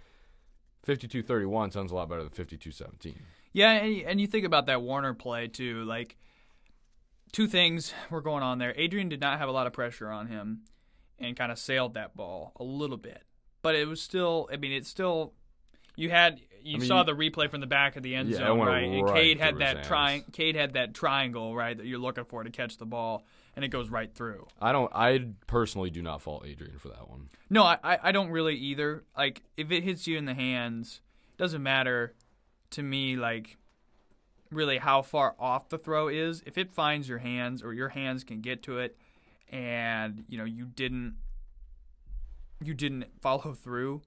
52-31 0.84 1.72
sounds 1.72 1.92
a 1.92 1.94
lot 1.94 2.08
better 2.08 2.24
than 2.24 2.32
52-17. 2.32 3.14
Yeah, 3.52 3.72
and, 3.72 4.02
and 4.02 4.20
you 4.20 4.26
think 4.26 4.46
about 4.46 4.66
that 4.66 4.82
Warner 4.82 5.14
play 5.14 5.48
too. 5.48 5.84
Like 5.84 6.16
two 7.32 7.46
things 7.46 7.92
were 8.10 8.20
going 8.20 8.42
on 8.42 8.58
there. 8.58 8.74
Adrian 8.76 9.08
did 9.08 9.20
not 9.20 9.38
have 9.38 9.48
a 9.48 9.52
lot 9.52 9.66
of 9.66 9.72
pressure 9.72 10.10
on 10.10 10.26
him, 10.28 10.62
and 11.18 11.36
kind 11.36 11.52
of 11.52 11.58
sailed 11.58 11.94
that 11.94 12.16
ball 12.16 12.52
a 12.56 12.64
little 12.64 12.96
bit. 12.96 13.22
But 13.62 13.74
it 13.74 13.86
was 13.86 14.00
still. 14.00 14.48
I 14.52 14.56
mean, 14.56 14.72
it's 14.72 14.88
still. 14.88 15.32
You 15.94 16.08
had 16.10 16.40
you 16.62 16.76
I 16.76 16.78
mean, 16.80 16.88
saw 16.88 17.02
the 17.02 17.12
replay 17.12 17.50
from 17.50 17.60
the 17.60 17.66
back 17.66 17.96
of 17.96 18.02
the 18.02 18.14
end 18.14 18.30
Yeah, 18.30 18.38
zone, 18.38 18.60
right? 18.60 18.84
And 18.84 19.02
right 19.02 19.14
Cade 19.14 19.38
had 19.38 19.58
that 19.58 19.84
tri-. 19.84 20.24
Cade 20.32 20.56
had 20.56 20.74
that 20.74 20.94
triangle, 20.94 21.54
right, 21.54 21.76
that 21.76 21.86
you're 21.86 21.98
looking 21.98 22.24
for 22.24 22.42
to 22.42 22.50
catch 22.50 22.78
the 22.78 22.86
ball, 22.86 23.24
and 23.54 23.64
it 23.64 23.68
goes 23.68 23.90
right 23.90 24.12
through. 24.12 24.46
I 24.60 24.72
don't 24.72 24.90
I 24.94 25.26
personally 25.46 25.90
do 25.90 26.02
not 26.02 26.22
fault 26.22 26.44
Adrian 26.46 26.78
for 26.78 26.88
that 26.88 27.10
one. 27.10 27.28
No, 27.50 27.64
I, 27.64 27.78
I 27.82 27.98
I 28.04 28.12
don't 28.12 28.30
really 28.30 28.56
either. 28.56 29.04
Like 29.16 29.42
if 29.56 29.70
it 29.70 29.82
hits 29.82 30.06
you 30.06 30.16
in 30.16 30.24
the 30.24 30.34
hands, 30.34 31.00
doesn't 31.36 31.62
matter 31.62 32.14
to 32.72 32.82
me 32.82 33.16
like 33.16 33.56
really 34.50 34.78
how 34.78 35.02
far 35.02 35.34
off 35.38 35.68
the 35.68 35.78
throw 35.78 36.08
is. 36.08 36.42
If 36.46 36.58
it 36.58 36.72
finds 36.72 37.08
your 37.08 37.18
hands 37.18 37.62
or 37.62 37.72
your 37.72 37.90
hands 37.90 38.24
can 38.24 38.40
get 38.40 38.62
to 38.64 38.78
it 38.78 38.96
and 39.50 40.24
you 40.28 40.38
know 40.38 40.44
you 40.44 40.64
didn't 40.66 41.16
you 42.62 42.74
didn't 42.74 43.04
follow 43.20 43.54
through 43.54 44.02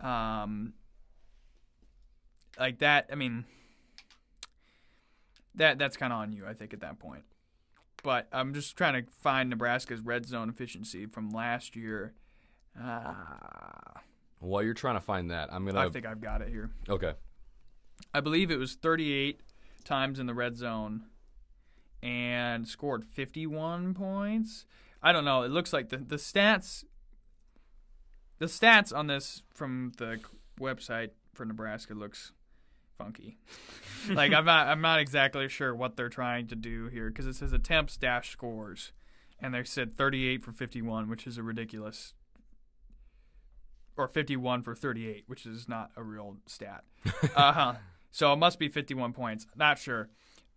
um 0.00 0.74
like 2.58 2.78
that, 2.78 3.08
I 3.12 3.14
mean 3.14 3.44
that 5.54 5.78
that's 5.78 5.96
kind 5.96 6.12
of 6.12 6.18
on 6.20 6.32
you, 6.32 6.46
I 6.46 6.54
think 6.54 6.72
at 6.72 6.80
that 6.80 6.98
point. 6.98 7.24
But 8.04 8.28
I'm 8.32 8.54
just 8.54 8.76
trying 8.76 9.04
to 9.04 9.10
find 9.10 9.50
Nebraska's 9.50 10.00
red 10.00 10.24
zone 10.24 10.48
efficiency 10.48 11.06
from 11.06 11.30
last 11.30 11.74
year. 11.74 12.14
Ah, 12.80 14.02
While 14.38 14.62
you're 14.62 14.74
trying 14.74 14.94
to 14.94 15.00
find 15.00 15.32
that, 15.32 15.52
I'm 15.52 15.64
gonna 15.66 15.80
I 15.80 15.88
think 15.88 16.06
I've 16.06 16.20
got 16.20 16.42
it 16.42 16.48
here. 16.48 16.70
okay. 16.88 17.14
I 18.14 18.20
believe 18.20 18.50
it 18.50 18.56
was 18.58 18.74
38 18.74 19.40
times 19.84 20.18
in 20.18 20.26
the 20.26 20.34
red 20.34 20.56
zone 20.56 21.04
and 22.02 22.66
scored 22.66 23.04
51 23.04 23.94
points. 23.94 24.64
I 25.02 25.12
don't 25.12 25.24
know. 25.24 25.42
It 25.42 25.50
looks 25.50 25.72
like 25.72 25.88
the 25.88 25.98
the 25.98 26.16
stats 26.16 26.84
the 28.38 28.46
stats 28.46 28.96
on 28.96 29.06
this 29.06 29.42
from 29.52 29.92
the 29.96 30.20
website 30.60 31.10
for 31.34 31.44
Nebraska 31.44 31.94
looks 31.94 32.32
funky. 32.96 33.38
like 34.10 34.32
I'm 34.32 34.44
not 34.44 34.68
I'm 34.68 34.80
not 34.80 35.00
exactly 35.00 35.48
sure 35.48 35.74
what 35.74 35.96
they're 35.96 36.08
trying 36.08 36.46
to 36.48 36.56
do 36.56 36.86
here 36.86 37.08
because 37.08 37.26
it 37.26 37.34
says 37.34 37.52
attempts 37.52 37.96
dash 37.96 38.30
scores 38.30 38.92
and 39.40 39.54
they 39.54 39.62
said 39.64 39.96
38 39.96 40.42
for 40.42 40.52
51, 40.52 41.08
which 41.08 41.26
is 41.26 41.38
a 41.38 41.42
ridiculous 41.42 42.14
or 43.98 44.08
51 44.08 44.62
for 44.62 44.74
38, 44.74 45.24
which 45.26 45.44
is 45.44 45.68
not 45.68 45.90
a 45.96 46.02
real 46.02 46.36
stat. 46.46 46.84
uh. 47.36 47.74
So 48.10 48.32
it 48.32 48.36
must 48.36 48.58
be 48.58 48.68
51 48.68 49.12
points. 49.12 49.46
Not 49.54 49.78
sure. 49.78 50.08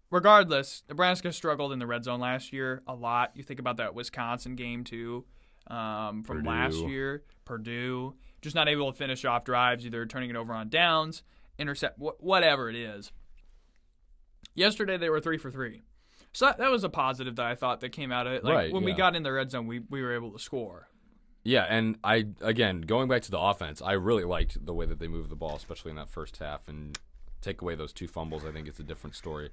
Regardless, 0.09 0.83
Nebraska 0.89 1.31
struggled 1.33 1.71
in 1.73 1.79
the 1.79 1.87
red 1.87 2.03
zone 2.03 2.19
last 2.19 2.53
year 2.53 2.81
a 2.87 2.93
lot. 2.93 3.31
You 3.35 3.43
think 3.43 3.59
about 3.59 3.77
that 3.77 3.93
Wisconsin 3.93 4.55
game 4.55 4.83
too, 4.83 5.25
um, 5.67 6.23
from 6.23 6.43
last 6.43 6.75
year. 6.89 7.23
Purdue 7.45 8.15
just 8.41 8.55
not 8.55 8.67
able 8.67 8.91
to 8.91 8.97
finish 8.97 9.23
off 9.23 9.43
drives, 9.43 9.85
either 9.85 10.05
turning 10.05 10.29
it 10.29 10.35
over 10.35 10.53
on 10.53 10.69
downs, 10.69 11.23
intercept, 11.59 11.99
wh- 11.99 12.21
whatever 12.21 12.69
it 12.69 12.75
is. 12.75 13.11
Yesterday 14.55 14.97
they 14.97 15.09
were 15.09 15.21
three 15.21 15.37
for 15.37 15.49
three, 15.49 15.83
so 16.33 16.47
that, 16.47 16.57
that 16.57 16.71
was 16.71 16.83
a 16.83 16.89
positive 16.89 17.35
that 17.37 17.45
I 17.45 17.55
thought 17.55 17.79
that 17.81 17.91
came 17.91 18.11
out 18.11 18.27
of 18.27 18.33
it. 18.33 18.43
Like 18.43 18.53
Right, 18.53 18.73
when 18.73 18.83
we 18.83 18.91
got 18.97 19.15
in 19.15 19.23
the 19.23 19.31
red 19.31 19.49
zone, 19.49 19.65
we 19.67 19.79
we 19.89 20.01
were 20.01 20.13
able 20.13 20.31
to 20.31 20.39
score. 20.39 20.89
Yeah, 21.43 21.65
and 21.67 21.97
I 22.03 22.27
again 22.41 22.81
going 22.81 23.09
back 23.09 23.23
to 23.23 23.31
the 23.31 23.39
offense, 23.39 23.81
I 23.81 23.93
really 23.93 24.23
liked 24.23 24.63
the 24.65 24.73
way 24.73 24.85
that 24.85 24.99
they 24.99 25.07
moved 25.07 25.29
the 25.29 25.35
ball, 25.35 25.55
especially 25.55 25.89
in 25.91 25.97
that 25.97 26.09
first 26.09 26.37
half, 26.37 26.67
and 26.67 26.97
take 27.41 27.61
away 27.61 27.75
those 27.75 27.93
two 27.93 28.07
fumbles. 28.07 28.45
I 28.45 28.51
think 28.51 28.67
it's 28.67 28.79
a 28.79 28.83
different 28.83 29.15
story. 29.15 29.49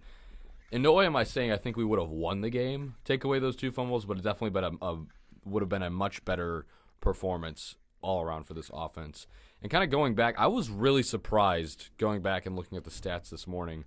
In 0.71 0.83
no 0.83 0.93
way 0.93 1.07
am 1.07 1.17
I 1.17 1.25
saying 1.25 1.51
I 1.51 1.57
think 1.57 1.77
we 1.77 1.85
would 1.85 1.99
have 1.99 2.11
won 2.11 2.43
the 2.43 2.51
game. 2.51 2.97
Take 3.05 3.25
away 3.25 3.39
those 3.39 3.57
two 3.57 3.73
fumbles, 3.73 4.05
but 4.05 4.19
it 4.19 4.23
definitely 4.23 4.51
been 4.51 4.79
a, 4.81 4.85
a 4.85 4.99
would 5.45 5.63
have 5.63 5.71
been 5.71 5.83
a 5.83 5.91
much 5.91 6.25
better 6.25 6.67
performance 7.01 7.77
all 8.03 8.23
around 8.23 8.45
for 8.45 8.55
this 8.55 8.71
offense. 8.73 9.27
And 9.63 9.71
kind 9.71 9.83
of 9.83 9.91
going 9.91 10.15
back, 10.15 10.35
I 10.39 10.47
was 10.47 10.71
really 10.71 11.03
surprised 11.03 11.89
going 11.97 12.21
back 12.23 12.47
and 12.47 12.55
looking 12.55 12.77
at 12.77 12.85
the 12.85 12.91
stats 12.91 13.31
this 13.31 13.47
morning. 13.47 13.85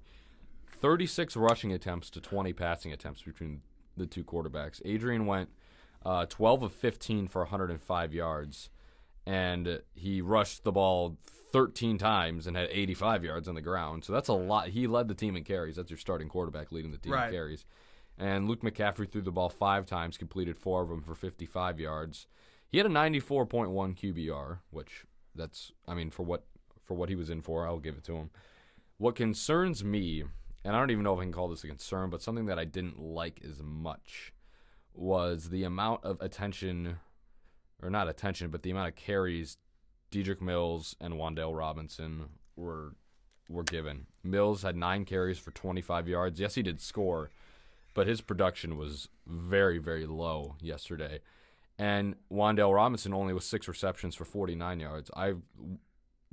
36 0.68 1.36
rushing 1.36 1.72
attempts 1.72 2.10
to 2.10 2.20
20 2.20 2.52
passing 2.54 2.92
attempts 2.92 3.22
between 3.22 3.62
the 3.96 4.08
two 4.08 4.24
quarterbacks. 4.24 4.82
Adrian 4.84 5.28
went 5.28 5.50
uh, 6.06 6.26
12 6.28 6.64
of 6.64 6.74
15 6.74 7.28
for 7.28 7.42
105 7.44 8.14
yards, 8.14 8.70
and 9.26 9.82
he 9.94 10.22
rushed 10.22 10.64
the 10.64 10.72
ball 10.72 11.18
13 11.52 11.98
times 11.98 12.48
and 12.48 12.56
had 12.56 12.70
85 12.72 13.24
yards 13.24 13.48
on 13.48 13.56
the 13.56 13.62
ground. 13.62 14.04
So 14.06 14.14
that's 14.14 14.30
a 14.30 14.34
lot. 14.34 14.70
He 14.70 14.88
led 14.88 15.08
the 15.08 15.14
team 15.14 15.36
in 15.36 15.44
carries. 15.44 15.76
That's 15.76 15.92
your 15.92 15.98
starting 15.98 16.30
quarterback 16.30 16.72
leading 16.72 16.92
the 16.92 16.98
team 16.98 17.14
Right. 17.14 17.28
in 17.28 17.34
carries. 17.34 17.66
And 18.18 18.48
Luke 18.48 18.62
McCaffrey 18.62 19.10
threw 19.12 19.22
the 19.22 19.32
ball 19.32 19.50
five 19.50 19.86
times, 19.86 20.18
completed 20.18 20.58
four 20.58 20.82
of 20.82 20.90
them 20.90 21.02
for 21.02 21.16
55 21.16 21.80
yards. 21.80 22.28
He 22.70 22.78
had 22.78 22.86
a 22.86 22.90
94.1 22.90 23.96
QBR, 23.96 24.60
which 24.70 25.06
that's 25.36 25.72
I 25.88 25.94
mean 25.94 26.10
for 26.10 26.24
what 26.24 26.46
for 26.86 26.94
what 26.94 27.10
he 27.10 27.16
was 27.16 27.30
in 27.30 27.42
for, 27.42 27.66
I'll 27.68 27.80
give 27.80 27.96
it 27.96 28.04
to 28.06 28.16
him. 28.16 28.30
What 28.98 29.16
concerns 29.16 29.84
me, 29.84 30.24
and 30.64 30.76
I 30.76 30.80
don't 30.80 30.92
even 30.92 31.04
know 31.04 31.14
if 31.14 31.20
I 31.20 31.24
can 31.24 31.32
call 31.34 31.48
this 31.48 31.64
a 31.64 31.68
concern, 31.68 32.10
but 32.10 32.22
something 32.22 32.46
that 32.46 32.60
I 32.60 32.66
didn't 32.66 33.00
like 33.00 33.42
as 33.50 33.62
much 33.64 34.34
was 34.94 35.50
the 35.50 35.64
amount 35.64 36.04
of 36.04 36.20
attention, 36.22 36.98
or 37.82 37.90
not 37.90 38.08
attention, 38.08 38.50
but 38.50 38.64
the 38.64 38.72
amount 38.72 38.90
of 38.90 38.96
carries 38.96 39.58
Dedrick 40.12 40.42
Mills 40.42 40.96
and 41.00 41.16
Wan'Dale 41.16 41.58
Robinson 41.58 42.26
were 42.56 42.96
were 43.50 43.64
given. 43.64 44.08
Mills 44.24 44.62
had 44.62 44.76
nine 44.76 45.04
carries 45.04 45.38
for 45.38 45.52
25 45.52 46.08
yards. 46.08 46.40
Yes, 46.40 46.56
he 46.56 46.62
did 46.62 46.80
score, 46.80 47.32
but 47.94 48.08
his 48.08 48.22
production 48.22 48.78
was 48.78 49.10
very, 49.28 49.78
very 49.78 50.06
low 50.06 50.56
yesterday. 50.62 51.20
And 51.78 52.16
Wan'Dale 52.32 52.74
Robinson 52.74 53.14
only 53.14 53.34
was 53.34 53.46
six 53.46 53.68
receptions 53.68 54.16
for 54.16 54.26
49 54.26 54.80
yards. 54.80 55.12
I 55.16 55.34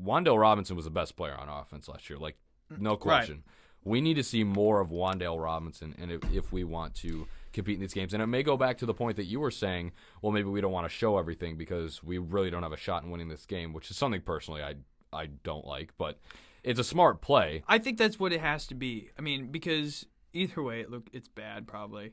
Wan'Dale 0.01 0.41
Robinson 0.41 0.77
was 0.77 0.85
the 0.85 0.91
best 0.91 1.17
player 1.17 1.35
on 1.35 1.49
offense 1.49 1.89
last 1.89 2.09
year, 2.09 2.19
like 2.19 2.37
no 2.79 2.97
question. 2.97 3.37
Right. 3.37 3.55
We 3.85 4.01
need 4.01 4.15
to 4.15 4.25
see 4.25 4.45
more 4.45 4.81
of 4.81 4.91
Wan'Dale 4.91 5.43
Robinson, 5.43 5.95
and 5.99 6.11
if, 6.11 6.21
if 6.33 6.53
we 6.53 6.65
want 6.65 6.95
to 6.97 7.27
compete 7.53 7.75
in 7.75 7.81
these 7.81 7.95
games, 7.95 8.15
and 8.15 8.23
it 8.23 8.27
may 8.27 8.43
go 8.43 8.57
back 8.57 8.79
to 8.79 8.87
the 8.87 8.95
point 8.95 9.17
that 9.17 9.25
you 9.25 9.41
were 9.41 9.51
saying, 9.51 9.93
well, 10.23 10.33
maybe 10.33 10.49
we 10.49 10.61
don't 10.61 10.73
want 10.73 10.85
to 10.87 10.95
show 10.95 11.19
everything 11.19 11.57
because 11.57 12.03
we 12.03 12.19
really 12.19 12.51
don't 12.51 12.63
have 12.63 12.73
a 12.73 12.77
shot 12.77 13.03
in 13.03 13.11
winning 13.11 13.29
this 13.29 13.47
game, 13.47 13.73
which 13.73 13.91
is 13.91 13.97
something 13.97 14.21
personally 14.21 14.63
I 14.63 14.77
I 15.13 15.27
don't 15.27 15.67
like, 15.67 15.93
but 15.97 16.19
it's 16.63 16.79
a 16.79 16.85
smart 16.85 17.21
play. 17.21 17.63
I 17.67 17.79
think 17.79 17.99
that's 17.99 18.19
what 18.19 18.33
it 18.33 18.41
has 18.41 18.67
to 18.67 18.75
be. 18.75 19.11
I 19.19 19.23
mean, 19.23 19.47
because 19.47 20.07
either 20.33 20.63
way, 20.63 20.81
it 20.81 20.91
look 20.91 21.09
it's 21.13 21.29
bad 21.29 21.67
probably. 21.67 22.13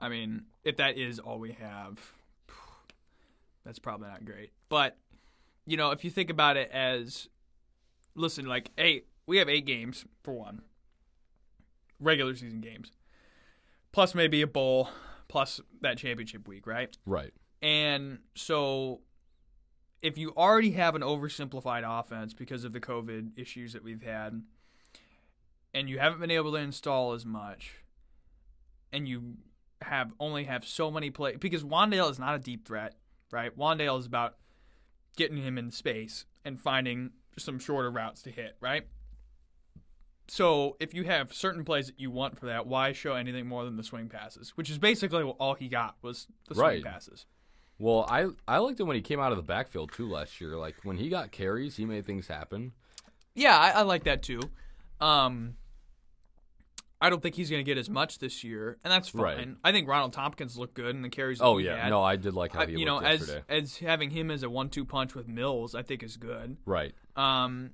I 0.00 0.08
mean, 0.08 0.46
if 0.64 0.76
that 0.78 0.98
is 0.98 1.18
all 1.18 1.38
we 1.38 1.52
have, 1.52 1.98
that's 3.64 3.78
probably 3.78 4.08
not 4.08 4.24
great. 4.24 4.50
But 4.68 4.96
you 5.66 5.76
know, 5.76 5.90
if 5.90 6.04
you 6.04 6.10
think 6.10 6.30
about 6.30 6.56
it 6.56 6.70
as, 6.72 7.28
listen, 8.14 8.46
like, 8.46 8.70
hey, 8.76 9.04
we 9.26 9.38
have 9.38 9.48
eight 9.48 9.64
games 9.66 10.04
for 10.22 10.34
one, 10.34 10.62
regular 12.00 12.34
season 12.34 12.60
games, 12.60 12.90
plus 13.92 14.14
maybe 14.14 14.42
a 14.42 14.46
bowl, 14.46 14.88
plus 15.28 15.60
that 15.80 15.98
championship 15.98 16.48
week, 16.48 16.66
right? 16.66 16.96
Right. 17.06 17.32
And 17.60 18.18
so 18.34 19.00
if 20.02 20.18
you 20.18 20.32
already 20.36 20.72
have 20.72 20.94
an 20.94 21.02
oversimplified 21.02 21.84
offense 21.86 22.34
because 22.34 22.64
of 22.64 22.72
the 22.72 22.80
COVID 22.80 23.38
issues 23.38 23.72
that 23.72 23.84
we've 23.84 24.02
had, 24.02 24.42
and 25.72 25.88
you 25.88 25.98
haven't 25.98 26.20
been 26.20 26.30
able 26.30 26.52
to 26.52 26.58
install 26.58 27.12
as 27.12 27.24
much, 27.24 27.76
and 28.92 29.08
you 29.08 29.36
have 29.80 30.12
only 30.20 30.44
have 30.44 30.64
so 30.64 30.90
many 30.90 31.10
play 31.10 31.36
because 31.36 31.64
Wan'Dale 31.64 32.10
is 32.10 32.18
not 32.18 32.34
a 32.34 32.38
deep 32.38 32.66
threat, 32.66 32.94
right? 33.30 33.56
Wan'Dale 33.56 33.98
is 33.98 34.06
about 34.06 34.36
getting 35.16 35.38
him 35.38 35.58
in 35.58 35.70
space 35.70 36.24
and 36.44 36.60
finding 36.60 37.10
some 37.38 37.58
shorter 37.58 37.90
routes 37.90 38.22
to 38.22 38.30
hit, 38.30 38.56
right? 38.60 38.86
So 40.32 40.78
if 40.80 40.94
you 40.94 41.04
have 41.04 41.34
certain 41.34 41.62
plays 41.62 41.88
that 41.88 42.00
you 42.00 42.10
want 42.10 42.38
for 42.38 42.46
that, 42.46 42.66
why 42.66 42.92
show 42.92 43.12
anything 43.12 43.46
more 43.46 43.66
than 43.66 43.76
the 43.76 43.82
swing 43.82 44.08
passes? 44.08 44.56
Which 44.56 44.70
is 44.70 44.78
basically 44.78 45.22
all 45.22 45.52
he 45.52 45.68
got 45.68 45.96
was 46.00 46.26
the 46.48 46.54
swing 46.54 46.66
right. 46.66 46.82
passes. 46.82 47.26
Well, 47.78 48.06
I 48.08 48.28
I 48.48 48.56
liked 48.56 48.80
it 48.80 48.84
when 48.84 48.96
he 48.96 49.02
came 49.02 49.20
out 49.20 49.32
of 49.32 49.36
the 49.36 49.42
backfield 49.42 49.92
too 49.92 50.08
last 50.08 50.40
year. 50.40 50.56
Like 50.56 50.76
when 50.84 50.96
he 50.96 51.10
got 51.10 51.32
carries, 51.32 51.76
he 51.76 51.84
made 51.84 52.06
things 52.06 52.28
happen. 52.28 52.72
Yeah, 53.34 53.58
I, 53.58 53.70
I 53.72 53.82
like 53.82 54.04
that 54.04 54.22
too. 54.22 54.40
Um, 55.02 55.56
I 56.98 57.10
don't 57.10 57.22
think 57.22 57.34
he's 57.34 57.50
going 57.50 57.62
to 57.62 57.70
get 57.70 57.76
as 57.76 57.90
much 57.90 58.18
this 58.18 58.42
year, 58.42 58.78
and 58.82 58.90
that's 58.90 59.10
fine. 59.10 59.22
Right. 59.22 59.48
I 59.62 59.70
think 59.70 59.86
Ronald 59.86 60.14
Thompkins 60.14 60.56
looked 60.56 60.72
good 60.72 60.96
in 60.96 61.02
the 61.02 61.10
carries. 61.10 61.42
oh 61.42 61.58
yeah, 61.58 61.90
no, 61.90 62.02
I 62.02 62.16
did 62.16 62.32
like 62.32 62.54
how 62.54 62.66
he 62.66 62.74
I, 62.74 62.78
you 62.78 62.86
know 62.86 63.02
yesterday. 63.02 63.42
as 63.50 63.64
as 63.64 63.76
having 63.76 64.08
him 64.08 64.30
as 64.30 64.42
a 64.42 64.48
one-two 64.48 64.86
punch 64.86 65.14
with 65.14 65.28
Mills, 65.28 65.74
I 65.74 65.82
think 65.82 66.02
is 66.02 66.16
good. 66.16 66.56
Right. 66.64 66.94
Um, 67.16 67.72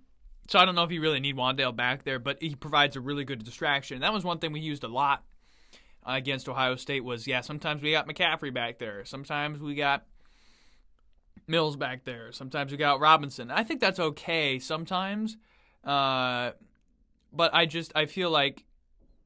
so 0.49 0.59
I 0.59 0.65
don't 0.65 0.75
know 0.75 0.83
if 0.83 0.91
you 0.91 1.01
really 1.01 1.21
need 1.21 1.37
Wan'Dale 1.37 1.77
back 1.77 2.05
there, 2.05 2.19
but 2.19 2.43
he 2.43 2.55
provides 2.55 2.97
a 2.97 3.01
really 3.01 3.25
good 3.25 3.45
distraction. 3.45 4.01
That 4.01 4.13
was 4.13 4.25
one 4.25 4.39
thing 4.39 4.53
we 4.53 4.61
used 4.61 4.83
a 4.83 4.89
lot 4.89 5.23
uh, 6.07 6.13
against 6.13 6.49
Ohio 6.49 6.75
State. 6.77 7.05
Was 7.05 7.27
yeah, 7.27 7.43
sometimes 7.43 7.83
we 7.83 7.93
got 7.93 8.09
McCaffrey 8.09 8.53
back 8.53 8.79
there, 8.79 9.05
sometimes 9.05 9.61
we 9.61 9.75
got 9.75 10.07
Mills 11.47 11.77
back 11.77 12.05
there, 12.05 12.33
sometimes 12.33 12.73
we 12.73 12.79
got 12.79 12.99
Robinson. 12.99 13.51
I 13.51 13.63
think 13.63 13.81
that's 13.81 14.01
okay 14.01 14.59
sometimes, 14.59 15.37
uh, 15.85 16.53
but 17.33 17.55
I 17.55 17.67
just 17.67 17.93
I 17.95 18.07
feel 18.07 18.31
like 18.31 18.65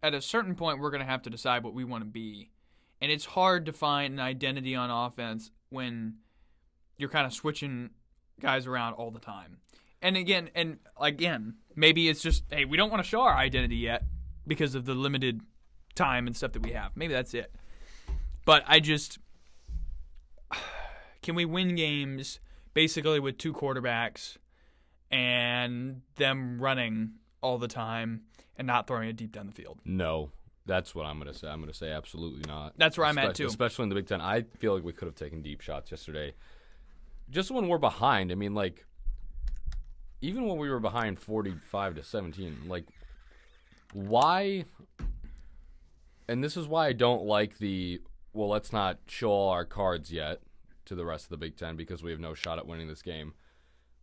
at 0.03 0.15
a 0.15 0.21
certain 0.21 0.57
point 0.57 0.81
we're 0.81 0.91
going 0.91 1.03
to 1.03 1.09
have 1.09 1.23
to 1.23 1.31
decide 1.31 1.63
what 1.63 1.75
we 1.75 1.85
want 1.85 2.03
to 2.03 2.11
be. 2.11 2.51
And 3.01 3.11
it's 3.11 3.25
hard 3.25 3.67
to 3.67 3.73
find 3.73 4.15
an 4.15 4.21
identity 4.21 4.75
on 4.75 4.91
offense 4.91 5.51
when 5.71 6.15
you're 6.97 7.09
kind 7.09 7.27
of 7.27 7.33
switching 7.33 7.91
guys 8.41 8.67
around 8.67 8.95
all 8.95 9.11
the 9.11 9.21
time. 9.21 9.59
And 10.03 10.17
again, 10.17 10.51
and 10.55 10.79
again, 11.01 11.55
maybe 11.77 12.09
it's 12.09 12.21
just 12.21 12.45
hey, 12.51 12.65
we 12.65 12.77
don't 12.77 12.91
want 12.91 13.03
to 13.03 13.09
show 13.09 13.21
our 13.21 13.35
identity 13.35 13.77
yet 13.77 14.05
because 14.47 14.75
of 14.75 14.85
the 14.85 14.95
limited 14.95 15.41
time 15.95 16.27
and 16.27 16.37
stuff 16.37 16.53
that 16.53 16.63
we 16.63 16.73
have. 16.73 16.93
Maybe 16.97 17.13
that's 17.15 17.35
it. 17.35 17.55
But 18.45 18.65
I 18.67 18.81
just 18.81 19.19
can 21.23 21.35
we 21.35 21.45
win 21.45 21.77
games 21.77 22.41
basically 22.75 23.21
with 23.21 23.39
two 23.39 23.53
quarterbacks 23.53 24.37
and 25.11 26.03
them 26.17 26.61
running 26.61 27.13
all 27.43 27.59
the 27.59 27.69
time 27.69 28.23
and 28.57 28.67
not 28.67 28.87
throwing 28.87 29.09
it 29.09 29.17
deep 29.17 29.33
down 29.33 29.47
the 29.47 29.53
field. 29.53 29.79
No, 29.85 30.31
that's 30.67 30.95
what 30.95 31.05
I'm 31.05 31.19
going 31.19 31.33
to 31.33 31.39
say. 31.39 31.49
I'm 31.49 31.61
going 31.61 31.71
to 31.71 31.77
say 31.77 31.91
absolutely 31.91 32.45
not. 32.47 32.75
That's 32.77 32.97
where 32.97 33.07
I'm 33.07 33.19
at 33.19 33.35
too. 33.35 33.47
Especially 33.47 33.85
in 33.85 33.89
the 33.89 33.95
Big 33.95 34.07
Ten, 34.07 34.21
I 34.21 34.43
feel 34.59 34.75
like 34.75 34.85
we 34.85 34.93
could 34.93 35.07
have 35.07 35.15
taken 35.15 35.43
deep 35.43 35.61
shots 35.61 35.91
yesterday. 35.91 36.35
Just 37.31 37.51
when 37.51 37.69
we're 37.69 37.79
behind, 37.79 38.33
I 38.33 38.35
mean, 38.35 38.55
like 38.55 38.87
even 40.23 40.47
when 40.47 40.57
we 40.57 40.71
were 40.71 40.81
behind 40.81 41.19
45 41.19 41.97
to 41.97 42.03
17, 42.03 42.63
like 42.67 42.85
why? 43.93 44.65
And 46.29 46.43
this 46.43 46.57
is 46.57 46.67
why 46.67 46.87
I 46.87 46.93
don't 46.93 47.25
like 47.25 47.59
the 47.59 48.01
well. 48.33 48.49
Let's 48.49 48.73
not 48.73 49.01
show 49.07 49.31
all 49.31 49.51
our 49.51 49.65
cards 49.65 50.11
yet 50.11 50.41
to 50.87 50.95
the 50.95 51.05
rest 51.05 51.25
of 51.25 51.31
the 51.31 51.37
Big 51.37 51.57
Ten 51.57 51.77
because 51.77 52.03
we 52.03 52.11
have 52.13 52.21
no 52.21 52.33
shot 52.33 52.59
at 52.59 52.67
winning 52.67 52.89
this 52.89 53.03
game. 53.03 53.35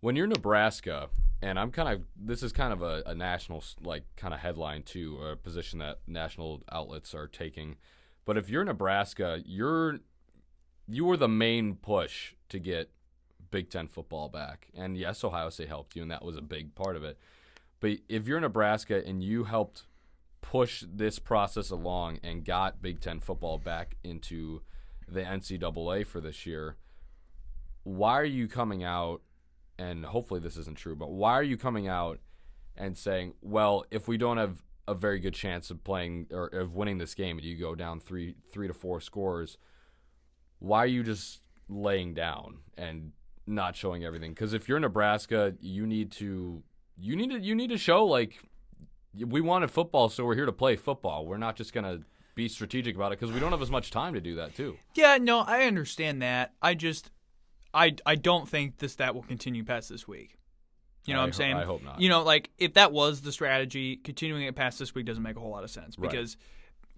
When 0.02 0.16
you're 0.16 0.28
Nebraska 0.28 1.10
and 1.42 1.58
I'm 1.58 1.72
kind 1.72 1.90
of 1.90 2.04
this 2.16 2.44
is 2.44 2.52
kind 2.52 2.74
of 2.74 2.82
a, 2.82 3.02
a 3.06 3.16
national 3.16 3.64
like 3.82 4.04
kind 4.16 4.34
of 4.34 4.42
headline 4.42 4.84
too, 4.84 5.18
a 5.18 5.36
position 5.36 5.80
that 5.80 6.00
national 6.06 6.62
outlets 6.72 7.16
are 7.16 7.28
taking. 7.28 7.78
But 8.26 8.38
if 8.38 8.50
you're 8.50 8.66
Nebraska, 8.66 9.42
you're 9.46 10.00
you 10.88 11.10
are 11.10 11.18
the 11.18 11.30
main 11.30 11.76
push 11.76 12.34
to 12.50 12.60
get 12.60 12.92
Big 13.52 13.70
Ten 13.70 13.88
football 13.88 14.30
back. 14.30 14.68
And 14.76 14.98
yes, 14.98 15.24
Ohio 15.24 15.50
State 15.50 15.68
helped 15.68 15.96
you, 15.96 16.02
and 16.02 16.12
that 16.12 16.24
was 16.24 16.38
a 16.38 16.42
big 16.42 16.76
part 16.76 16.96
of 16.96 17.04
it. 17.04 17.18
But 17.80 18.00
if 18.10 18.28
you're 18.28 18.40
Nebraska 18.40 19.06
and 19.06 19.24
you 19.24 19.46
helped 19.46 19.84
push 20.42 20.84
this 20.88 21.20
process 21.20 21.70
along 21.70 22.20
and 22.24 22.46
got 22.46 22.82
Big 22.82 23.00
Ten 23.00 23.20
football 23.20 23.58
back 23.58 23.96
into 24.04 24.62
the 25.08 25.22
NCAA 25.22 26.06
for 26.06 26.20
this 26.20 26.46
year, 26.46 26.76
why 27.84 28.20
are 28.20 28.26
you 28.26 28.48
coming 28.48 28.84
out 28.84 29.22
and 29.80 30.06
hopefully 30.06 30.40
this 30.42 30.58
isn't 30.58 30.78
true, 30.78 30.96
but 30.96 31.10
why 31.10 31.34
are 31.34 31.44
you 31.44 31.58
coming 31.58 31.88
out 31.88 32.20
and 32.76 32.98
saying, 32.98 33.34
well, 33.42 33.86
if 33.90 34.08
we 34.08 34.18
don't 34.18 34.38
have 34.38 34.62
a 34.88 34.94
very 34.94 35.20
good 35.20 35.34
chance 35.34 35.72
of 35.72 35.84
playing 35.84 36.28
or 36.32 36.48
of 36.48 36.76
winning 36.76 36.98
this 36.98 37.14
game 37.14 37.38
and 37.38 37.46
you 37.46 37.56
go 37.56 37.76
down 37.76 38.00
three 38.00 38.36
three 38.52 38.68
to 38.68 38.74
four 38.74 39.00
scores, 39.00 39.58
why 40.60 40.80
are 40.80 40.88
you 40.88 41.04
just 41.04 41.42
laying 41.70 42.14
down 42.14 42.58
and 42.78 43.12
not 43.50 43.76
showing 43.76 44.04
everything? 44.04 44.32
Because 44.32 44.54
if 44.54 44.70
you're 44.70 44.80
Nebraska, 44.80 45.56
you 45.60 45.86
need 45.86 46.12
to 46.14 46.64
you 46.98 47.16
need 47.16 47.32
to 47.32 47.40
you 47.40 47.56
need 47.56 47.70
to 47.70 47.78
show 47.78 48.06
like 48.06 48.40
we 49.18 49.42
wanted 49.42 49.72
football, 49.72 50.10
so 50.10 50.26
we're 50.26 50.36
here 50.36 50.46
to 50.46 50.52
play 50.54 50.76
football. 50.76 51.26
We're 51.26 51.38
not 51.38 51.56
just 51.56 51.74
gonna 51.74 52.00
be 52.36 52.48
strategic 52.48 52.96
about 52.96 53.12
it 53.12 53.20
because 53.20 53.34
we 53.34 53.40
don't 53.40 53.52
have 53.52 53.62
as 53.62 53.72
much 53.72 53.92
time 53.92 54.14
to 54.14 54.22
do 54.22 54.36
that 54.36 54.56
too. 54.56 54.78
Yeah, 54.96 55.18
no, 55.20 55.40
I 55.40 55.64
understand 55.64 56.22
that. 56.22 56.54
I 56.62 56.74
just 56.74 57.12
I, 57.74 57.96
I 58.06 58.16
don't 58.16 58.48
think 58.48 58.78
this 58.78 58.96
that 58.96 59.14
will 59.14 59.24
continue 59.24 59.64
past 59.64 59.90
this 59.90 60.08
week. 60.08 60.38
You 61.06 61.14
know 61.14 61.22
I 61.22 61.24
what 61.24 61.28
I'm 61.28 61.34
saying? 61.34 61.56
I 61.56 61.66
hope 61.66 61.84
not. 61.84 62.02
You 62.02 62.10
know, 62.10 62.24
like 62.24 62.50
if 62.58 62.74
that 62.74 62.92
was 62.92 63.22
the 63.22 63.32
strategy, 63.32 63.96
continuing 63.98 64.44
it 64.44 64.56
past 64.56 64.80
this 64.80 64.94
week 64.94 65.06
doesn't 65.06 65.24
make 65.24 65.38
a 65.38 65.40
whole 65.40 65.52
lot 65.52 65.64
of 65.64 65.72
sense 65.72 65.96
because 65.96 66.36
right. 66.36 66.46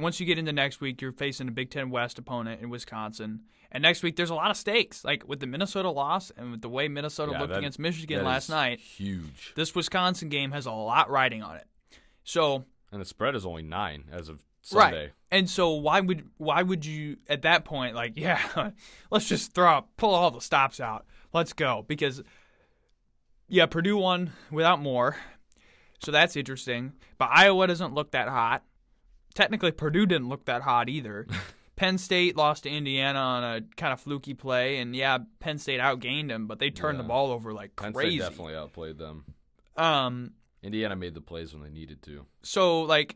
Once 0.02 0.20
you 0.20 0.26
get 0.26 0.38
into 0.38 0.54
next 0.54 0.82
week, 0.82 1.02
you're 1.02 1.12
facing 1.12 1.48
a 1.48 1.52
Big 1.52 1.70
Ten 1.70 1.90
West 1.90 2.20
opponent 2.20 2.62
in 2.62 2.70
Wisconsin, 2.70 3.42
and 3.72 3.82
next 3.82 4.04
week 4.04 4.16
there's 4.16 4.30
a 4.30 4.36
lot 4.36 4.52
of 4.52 4.58
stakes. 4.58 5.04
Like 5.04 5.28
with 5.28 5.40
the 5.40 5.48
Minnesota 5.48 5.90
loss 5.90 6.32
and 6.36 6.52
with 6.52 6.62
the 6.62 6.70
way 6.70 6.88
Minnesota 6.88 7.32
yeah, 7.34 7.40
looked 7.40 7.54
that, 7.54 7.60
against 7.60 7.80
Michigan 7.80 8.24
last 8.24 8.50
night, 8.50 8.80
huge. 8.80 9.54
This 9.56 9.74
Wisconsin 9.76 10.30
game 10.30 10.52
has 10.52 10.66
a 10.66 10.72
lot 10.72 11.10
riding 11.10 11.42
on 11.44 11.56
it. 11.56 11.68
So 12.24 12.66
and 12.92 13.02
the 13.02 13.06
spread 13.06 13.36
is 13.36 13.46
only 13.46 13.64
nine 13.64 14.06
as 14.12 14.30
of 14.30 14.44
Sunday. 14.62 15.04
Right. 15.06 15.12
And 15.32 15.50
so 15.50 15.72
why 15.72 16.02
would 16.02 16.30
why 16.38 16.62
would 16.62 16.86
you 16.86 17.18
at 17.28 17.44
that 17.44 17.66
point 17.66 17.96
like 17.96 18.14
yeah 18.16 18.72
let's 19.10 19.28
just 19.28 19.54
throw 19.54 19.78
up, 19.78 19.90
pull 19.98 20.14
all 20.14 20.32
the 20.32 20.42
stops 20.42 20.80
out 20.80 21.06
let's 21.34 21.54
go 21.54 21.86
because 21.88 22.22
yeah 23.48 23.66
Purdue 23.66 23.98
won 23.98 24.34
without 24.52 24.82
more 24.82 25.16
so 26.04 26.12
that's 26.12 26.36
interesting 26.36 26.94
but 27.18 27.30
Iowa 27.32 27.68
doesn't 27.68 27.94
look 27.94 28.12
that 28.12 28.28
hot 28.28 28.64
technically 29.34 29.72
Purdue 29.72 30.06
didn't 30.06 30.30
look 30.30 30.46
that 30.46 30.62
hot 30.62 30.90
either. 30.90 31.28
Penn 31.76 31.98
State 31.98 32.36
lost 32.38 32.64
to 32.64 32.70
Indiana 32.70 33.18
on 33.20 33.44
a 33.44 33.62
kind 33.76 33.92
of 33.94 34.00
fluky 34.00 34.34
play, 34.36 34.78
and 34.78 34.96
yeah, 34.96 35.18
Penn 35.40 35.58
State 35.58 35.80
outgained 35.80 36.28
them, 36.28 36.46
but 36.46 36.60
they 36.60 36.70
turned 36.70 36.98
Yeah. 36.98 37.04
the 37.04 37.08
ball 37.08 37.32
over 37.32 37.54
like 37.54 37.76
Penn 37.76 37.94
crazy. 37.94 38.18
State 38.20 38.30
definitely 38.30 38.56
outplayed 38.56 38.98
them. 39.00 39.26
Um, 39.78 40.34
Indiana 40.62 40.96
made 40.96 41.16
the 41.16 41.22
plays 41.22 41.54
when 41.54 41.64
they 41.64 41.70
needed 41.72 42.02
to. 42.04 42.26
so 42.44 42.82
like, 42.84 43.16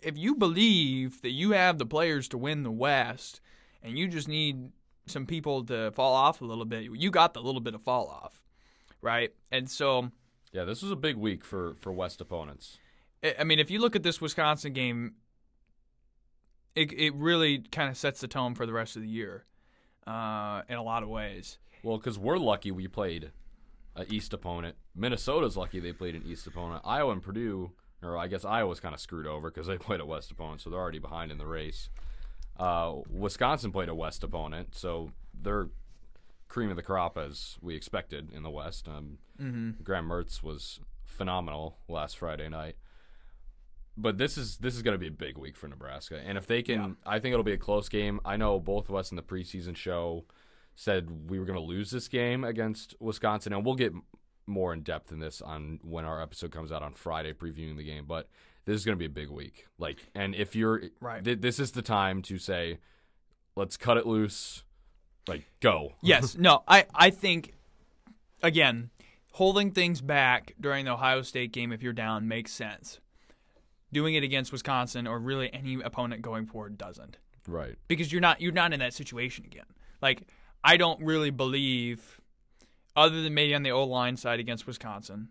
if 0.00 0.16
you 0.16 0.36
believe 0.36 1.20
that 1.22 1.30
you 1.30 1.50
have 1.52 1.78
the 1.78 1.86
players 1.86 2.28
to 2.28 2.38
win 2.38 2.62
the 2.62 2.70
West, 2.70 3.40
and 3.82 3.98
you 3.98 4.06
just 4.06 4.28
need 4.28 4.70
some 5.06 5.26
people 5.26 5.64
to 5.64 5.90
fall 5.92 6.14
off 6.14 6.40
a 6.40 6.44
little 6.44 6.64
bit, 6.66 6.84
you 6.84 7.10
got 7.10 7.34
the 7.34 7.40
little 7.42 7.60
bit 7.60 7.74
of 7.74 7.82
fall 7.82 8.06
off, 8.08 8.42
right? 9.02 9.32
And 9.50 9.68
so, 9.68 10.10
Yeah, 10.52 10.64
this 10.64 10.82
was 10.82 10.92
a 10.92 10.96
big 10.96 11.16
week 11.16 11.44
for 11.44 11.74
for 11.80 11.92
West 11.92 12.20
opponents. 12.20 12.78
I 13.38 13.44
mean, 13.44 13.58
if 13.58 13.70
you 13.70 13.80
look 13.80 13.96
at 13.96 14.02
this 14.02 14.20
Wisconsin 14.20 14.72
game, 14.72 15.14
it 16.74 16.92
it 16.92 17.14
really 17.14 17.58
kind 17.58 17.90
of 17.90 17.96
sets 17.96 18.20
the 18.20 18.28
tone 18.28 18.54
for 18.54 18.66
the 18.66 18.72
rest 18.72 18.96
of 18.96 19.02
the 19.02 19.08
year, 19.08 19.44
uh, 20.06 20.62
in 20.68 20.76
a 20.76 20.82
lot 20.82 21.02
of 21.02 21.08
ways. 21.08 21.58
Well, 21.82 21.96
because 21.96 22.18
we're 22.18 22.38
lucky 22.38 22.70
we 22.70 22.88
played 22.88 23.32
an 23.96 24.06
East 24.08 24.32
opponent. 24.32 24.76
Minnesota's 24.94 25.56
lucky 25.56 25.80
they 25.80 25.92
played 25.92 26.14
an 26.14 26.22
East 26.26 26.46
opponent. 26.46 26.82
Iowa 26.84 27.12
and 27.12 27.22
Purdue, 27.22 27.72
or 28.02 28.16
I 28.16 28.28
guess 28.28 28.44
Iowa's 28.44 28.80
kind 28.80 28.94
of 28.94 29.00
screwed 29.00 29.26
over 29.26 29.50
because 29.50 29.66
they 29.66 29.78
played 29.78 30.00
a 30.00 30.06
West 30.06 30.30
opponent, 30.30 30.60
so 30.60 30.70
they're 30.70 30.78
already 30.78 30.98
behind 31.00 31.32
in 31.32 31.38
the 31.38 31.46
race. 31.46 31.90
Uh, 32.56 32.96
Wisconsin 33.08 33.70
played 33.72 33.88
a 33.88 33.94
West 33.94 34.22
opponent, 34.24 34.74
so 34.74 35.12
they're 35.32 35.68
cream 36.48 36.70
of 36.70 36.76
the 36.76 36.82
crop 36.82 37.18
as 37.18 37.56
we 37.60 37.76
expected 37.76 38.32
in 38.32 38.42
the 38.42 38.50
West. 38.50 38.88
Um, 38.88 39.18
Graham 39.82 40.08
Mertz 40.08 40.42
was 40.42 40.80
phenomenal 41.04 41.76
last 41.88 42.16
Friday 42.16 42.48
night. 42.48 42.76
But 44.00 44.16
this 44.16 44.38
is 44.38 44.58
this 44.58 44.76
is 44.76 44.82
going 44.82 44.94
to 44.94 44.98
be 44.98 45.08
a 45.08 45.10
big 45.10 45.36
week 45.36 45.56
for 45.56 45.66
Nebraska, 45.66 46.20
and 46.24 46.38
if 46.38 46.46
they 46.46 46.62
can, 46.62 46.74
Yeah. 46.80 46.88
I 47.04 47.18
think 47.18 47.32
it'll 47.32 47.42
be 47.44 47.52
a 47.52 47.58
close 47.58 47.88
game. 47.88 48.20
I 48.24 48.36
know 48.36 48.60
both 48.60 48.88
of 48.88 48.94
us 48.94 49.10
in 49.10 49.16
the 49.16 49.22
preseason 49.22 49.76
show 49.76 50.24
said 50.76 51.28
we 51.28 51.40
were 51.40 51.44
going 51.44 51.58
to 51.58 51.64
lose 51.64 51.90
this 51.90 52.06
game 52.06 52.44
against 52.44 52.94
Wisconsin, 53.00 53.52
and 53.52 53.64
we'll 53.66 53.74
get 53.74 53.92
more 54.46 54.72
in 54.72 54.82
depth 54.82 55.10
in 55.10 55.18
this 55.18 55.42
on 55.42 55.80
when 55.82 56.04
our 56.04 56.22
episode 56.22 56.52
comes 56.52 56.70
out 56.70 56.82
on 56.82 56.94
Friday 56.94 57.32
previewing 57.32 57.76
the 57.76 57.82
game. 57.82 58.04
But 58.06 58.28
this 58.64 58.76
is 58.76 58.84
going 58.84 58.96
to 58.96 58.98
be 58.98 59.06
a 59.06 59.10
big 59.10 59.30
week. 59.30 59.66
Like, 59.78 59.98
and 60.14 60.34
if 60.34 60.54
you're 60.54 60.82
Right. 61.00 61.24
th- 61.24 61.40
this 61.40 61.58
is 61.58 61.72
the 61.72 61.82
time 61.82 62.22
to 62.22 62.38
say, 62.38 62.78
let's 63.56 63.76
cut 63.76 63.96
it 63.96 64.06
loose, 64.06 64.62
like 65.26 65.50
go. 65.60 65.94
Yes, 66.02 66.36
no, 66.38 66.62
I 66.68 66.86
I 66.94 67.10
think 67.10 67.54
again, 68.42 68.90
holding 69.32 69.72
things 69.72 70.00
back 70.00 70.54
during 70.60 70.84
the 70.84 70.92
Ohio 70.92 71.22
State 71.22 71.50
game 71.52 71.72
if 71.72 71.82
you're 71.82 71.92
down 71.92 72.28
makes 72.28 72.52
sense. 72.52 73.00
Doing 73.92 74.14
it 74.14 74.22
against 74.22 74.52
Wisconsin 74.52 75.06
or 75.06 75.18
really 75.18 75.52
any 75.52 75.80
opponent 75.82 76.22
going 76.22 76.46
forward 76.46 76.76
doesn't. 76.78 77.16
Right. 77.46 77.76
because 77.88 78.12
you're 78.12 78.20
not 78.20 78.42
you're 78.42 78.52
not 78.52 78.74
in 78.74 78.80
that 78.80 78.92
situation 78.92 79.46
again. 79.46 79.64
Like 80.02 80.22
I 80.62 80.76
don't 80.76 81.00
really 81.00 81.30
believe, 81.30 82.20
other 82.94 83.22
than 83.22 83.32
maybe 83.32 83.54
on 83.54 83.62
the 83.62 83.70
O 83.70 83.84
line 83.84 84.18
side 84.18 84.38
against 84.40 84.66
Wisconsin, 84.66 85.28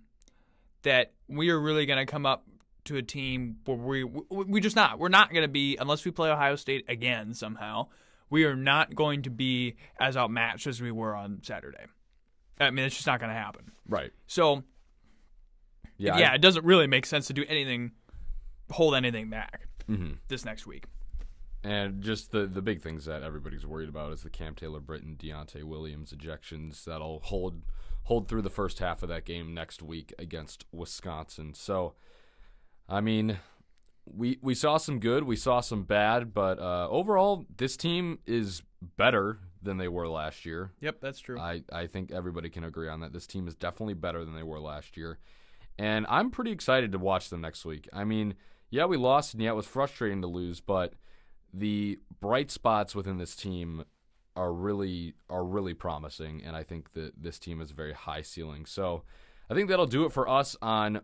that 0.81 1.13
we 1.27 1.49
are 1.51 1.59
really 1.59 1.85
going 1.85 1.99
to 1.99 2.11
come 2.11 2.25
up 2.25 2.45
to 2.85 2.95
a 2.97 3.03
team 3.03 3.57
where 3.65 3.77
we 3.77 4.03
we, 4.03 4.21
we 4.29 4.59
just 4.61 4.75
not. 4.75 4.97
We're 4.97 5.09
not 5.09 5.29
going 5.31 5.43
to 5.43 5.47
be 5.47 5.77
unless 5.79 6.03
we 6.05 6.09
play 6.11 6.29
Ohio 6.31 6.55
State 6.55 6.85
again 6.87 7.35
somehow. 7.35 7.87
We 8.31 8.45
are 8.45 8.55
not 8.55 8.95
going 8.95 9.21
to 9.23 9.29
be 9.29 9.75
as 9.99 10.17
outmatched 10.17 10.65
as 10.65 10.81
we 10.81 10.91
were 10.91 11.15
on 11.15 11.41
Saturday. 11.43 11.85
I 12.59 12.71
mean, 12.71 12.85
it's 12.85 12.95
just 12.95 13.05
not 13.07 13.19
going 13.19 13.29
to 13.29 13.35
happen. 13.37 13.71
Right. 13.87 14.11
So 14.25 14.63
Yeah. 15.97 16.17
yeah, 16.17 16.33
it 16.33 16.41
doesn't 16.41 16.65
really 16.65 16.87
make 16.87 17.05
sense 17.05 17.27
to 17.27 17.33
do 17.33 17.45
anything, 17.47 17.91
hold 18.71 18.95
anything 18.95 19.29
back 19.29 19.67
hmm 19.85 20.13
this 20.27 20.43
next 20.45 20.67
week. 20.67 20.85
And 21.63 22.01
just 22.01 22.31
the 22.31 22.45
the 22.45 22.61
big 22.61 22.81
things 22.81 23.05
that 23.05 23.23
everybody's 23.23 23.65
worried 23.65 23.89
about 23.89 24.13
is 24.13 24.21
the 24.23 24.29
Cam 24.29 24.55
Taylor 24.55 24.79
Britton 24.79 25.17
Deontai 25.19 25.63
Williams 25.63 26.13
ejections 26.13 26.83
that'll 26.83 27.19
hold 27.21 27.63
hold 28.03 28.27
through 28.27 28.43
the 28.43 28.49
first 28.49 28.79
half 28.79 29.03
of 29.03 29.09
that 29.09 29.25
game 29.25 29.53
next 29.53 29.81
week 29.81 30.13
against 30.17 30.65
Wisconsin. 30.71 31.53
So, 31.53 31.95
I 32.87 33.01
mean, 33.01 33.39
we 34.05 34.37
we 34.41 34.55
saw 34.55 34.77
some 34.77 34.99
good, 34.99 35.23
we 35.23 35.35
saw 35.35 35.59
some 35.59 35.83
bad, 35.83 36.33
but 36.33 36.59
uh, 36.59 36.87
overall, 36.89 37.45
this 37.57 37.75
team 37.75 38.19
is 38.25 38.61
better 38.95 39.39
than 39.61 39.77
they 39.77 39.87
were 39.87 40.07
last 40.07 40.45
year. 40.45 40.71
Yep, 40.79 41.01
that's 41.01 41.19
true. 41.19 41.39
I, 41.39 41.63
I 41.71 41.87
think 41.87 42.11
everybody 42.11 42.49
can 42.49 42.63
agree 42.63 42.87
on 42.87 43.01
that. 43.01 43.11
This 43.11 43.27
team 43.27 43.47
is 43.47 43.55
definitely 43.55 43.95
better 43.95 44.23
than 44.23 44.35
they 44.35 44.43
were 44.43 44.59
last 44.59 44.95
year. 44.95 45.17
And 45.79 46.05
I'm 46.09 46.31
pretty 46.31 46.51
excited 46.51 46.91
to 46.93 46.99
watch 46.99 47.29
them 47.29 47.41
next 47.41 47.65
week. 47.65 47.89
I 47.91 48.03
mean, 48.03 48.35
yeah, 48.69 48.85
we 48.85 48.97
lost, 48.97 49.33
and 49.33 49.41
yeah, 49.41 49.51
it 49.51 49.55
was 49.55 49.65
frustrating 49.65 50.21
to 50.21 50.27
lose, 50.27 50.59
but 50.59 50.93
the 51.53 51.99
bright 52.19 52.51
spots 52.51 52.95
within 52.95 53.17
this 53.17 53.35
team 53.35 53.83
are 54.35 54.53
really 54.53 55.15
are 55.29 55.43
really 55.43 55.73
promising, 55.73 56.43
and 56.45 56.55
I 56.55 56.63
think 56.63 56.93
that 56.93 57.13
this 57.21 57.39
team 57.39 57.61
is 57.61 57.71
very 57.71 57.93
high 57.93 58.21
ceiling. 58.21 58.65
So 58.65 59.03
I 59.49 59.53
think 59.53 59.69
that'll 59.69 59.87
do 59.87 60.05
it 60.05 60.11
for 60.11 60.29
us 60.29 60.55
on 60.61 61.01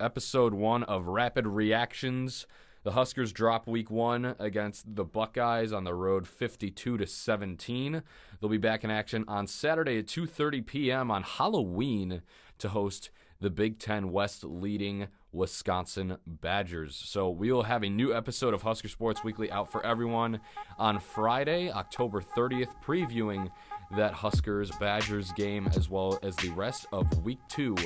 episode 0.00 0.54
one 0.54 0.82
of 0.84 1.06
Rapid 1.06 1.46
Reactions. 1.46 2.46
The 2.82 2.92
Huskers 2.92 3.32
drop 3.32 3.66
week 3.66 3.90
one 3.90 4.34
against 4.38 4.94
the 4.94 5.04
Buckeyes 5.04 5.72
on 5.72 5.84
the 5.84 5.94
road, 5.94 6.28
52 6.28 6.98
to 6.98 7.06
17. 7.06 8.02
They'll 8.40 8.50
be 8.50 8.58
back 8.58 8.84
in 8.84 8.90
action 8.90 9.24
on 9.26 9.46
Saturday 9.46 9.98
at 9.98 10.06
2:30 10.06 10.66
p.m. 10.66 11.10
on 11.10 11.22
Halloween 11.22 12.22
to 12.58 12.68
host 12.70 13.10
the 13.40 13.50
Big 13.50 13.78
Ten 13.78 14.10
West 14.10 14.44
leading 14.44 15.08
Wisconsin 15.34 16.16
Badgers. 16.26 16.94
So 16.94 17.28
we 17.28 17.52
will 17.52 17.64
have 17.64 17.82
a 17.82 17.88
new 17.88 18.14
episode 18.14 18.54
of 18.54 18.62
Husker 18.62 18.88
Sports 18.88 19.24
Weekly 19.24 19.50
out 19.50 19.70
for 19.70 19.84
everyone 19.84 20.40
on 20.78 21.00
Friday, 21.00 21.70
October 21.70 22.20
30th, 22.22 22.68
previewing 22.82 23.50
that 23.96 24.12
Huskers 24.12 24.70
Badgers 24.78 25.32
game 25.32 25.68
as 25.76 25.90
well 25.90 26.18
as 26.22 26.36
the 26.36 26.50
rest 26.50 26.86
of 26.92 27.24
week 27.24 27.38
two 27.48 27.76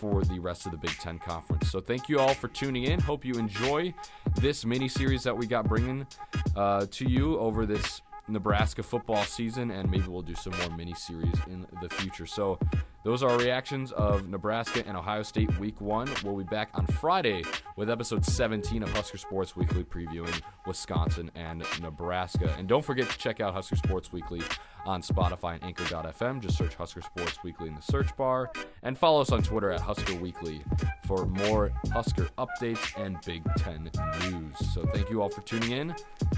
for 0.00 0.22
the 0.22 0.38
rest 0.38 0.66
of 0.66 0.72
the 0.72 0.78
Big 0.78 0.90
Ten 0.98 1.18
Conference. 1.18 1.70
So 1.70 1.80
thank 1.80 2.08
you 2.08 2.18
all 2.18 2.34
for 2.34 2.48
tuning 2.48 2.84
in. 2.84 3.00
Hope 3.00 3.24
you 3.24 3.34
enjoy 3.34 3.94
this 4.36 4.66
mini 4.66 4.88
series 4.88 5.22
that 5.22 5.36
we 5.36 5.46
got 5.46 5.68
bringing 5.68 6.06
uh, 6.54 6.86
to 6.90 7.08
you 7.08 7.38
over 7.38 7.64
this 7.64 8.02
Nebraska 8.28 8.82
football 8.82 9.22
season, 9.22 9.70
and 9.70 9.90
maybe 9.90 10.08
we'll 10.08 10.22
do 10.22 10.34
some 10.34 10.52
more 10.58 10.76
mini 10.76 10.94
series 10.94 11.34
in 11.46 11.66
the 11.80 11.88
future. 11.88 12.26
So 12.26 12.58
those 13.06 13.22
are 13.22 13.30
our 13.30 13.38
reactions 13.38 13.92
of 13.92 14.28
Nebraska 14.28 14.82
and 14.84 14.96
Ohio 14.96 15.22
State 15.22 15.60
Week 15.60 15.80
One. 15.80 16.10
We'll 16.24 16.36
be 16.36 16.42
back 16.42 16.70
on 16.74 16.88
Friday 16.88 17.44
with 17.76 17.88
episode 17.88 18.24
17 18.24 18.82
of 18.82 18.92
Husker 18.92 19.16
Sports 19.16 19.54
Weekly, 19.54 19.84
previewing 19.84 20.42
Wisconsin 20.66 21.30
and 21.36 21.64
Nebraska. 21.80 22.52
And 22.58 22.66
don't 22.66 22.84
forget 22.84 23.08
to 23.08 23.16
check 23.16 23.40
out 23.40 23.54
Husker 23.54 23.76
Sports 23.76 24.12
Weekly 24.12 24.42
on 24.84 25.02
Spotify 25.02 25.54
and 25.54 25.62
Anchor.fm. 25.62 26.40
Just 26.40 26.58
search 26.58 26.74
Husker 26.74 27.00
Sports 27.00 27.38
Weekly 27.44 27.68
in 27.68 27.76
the 27.76 27.80
search 27.80 28.14
bar, 28.16 28.50
and 28.82 28.98
follow 28.98 29.20
us 29.20 29.30
on 29.30 29.40
Twitter 29.40 29.70
at 29.70 29.80
Husker 29.80 30.16
Weekly 30.16 30.62
for 31.06 31.26
more 31.26 31.70
Husker 31.92 32.28
updates 32.38 33.00
and 33.00 33.18
Big 33.24 33.44
Ten 33.56 33.88
news. 34.22 34.74
So 34.74 34.84
thank 34.86 35.10
you 35.10 35.22
all 35.22 35.28
for 35.28 35.42
tuning 35.42 35.70
in, 35.70 35.94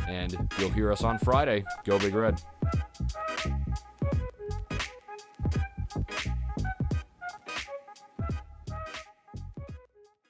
and 0.06 0.36
you'll 0.58 0.68
hear 0.68 0.92
us 0.92 1.02
on 1.02 1.18
Friday. 1.18 1.64
Go 1.84 1.98
Big 1.98 2.14
Red. 2.14 2.42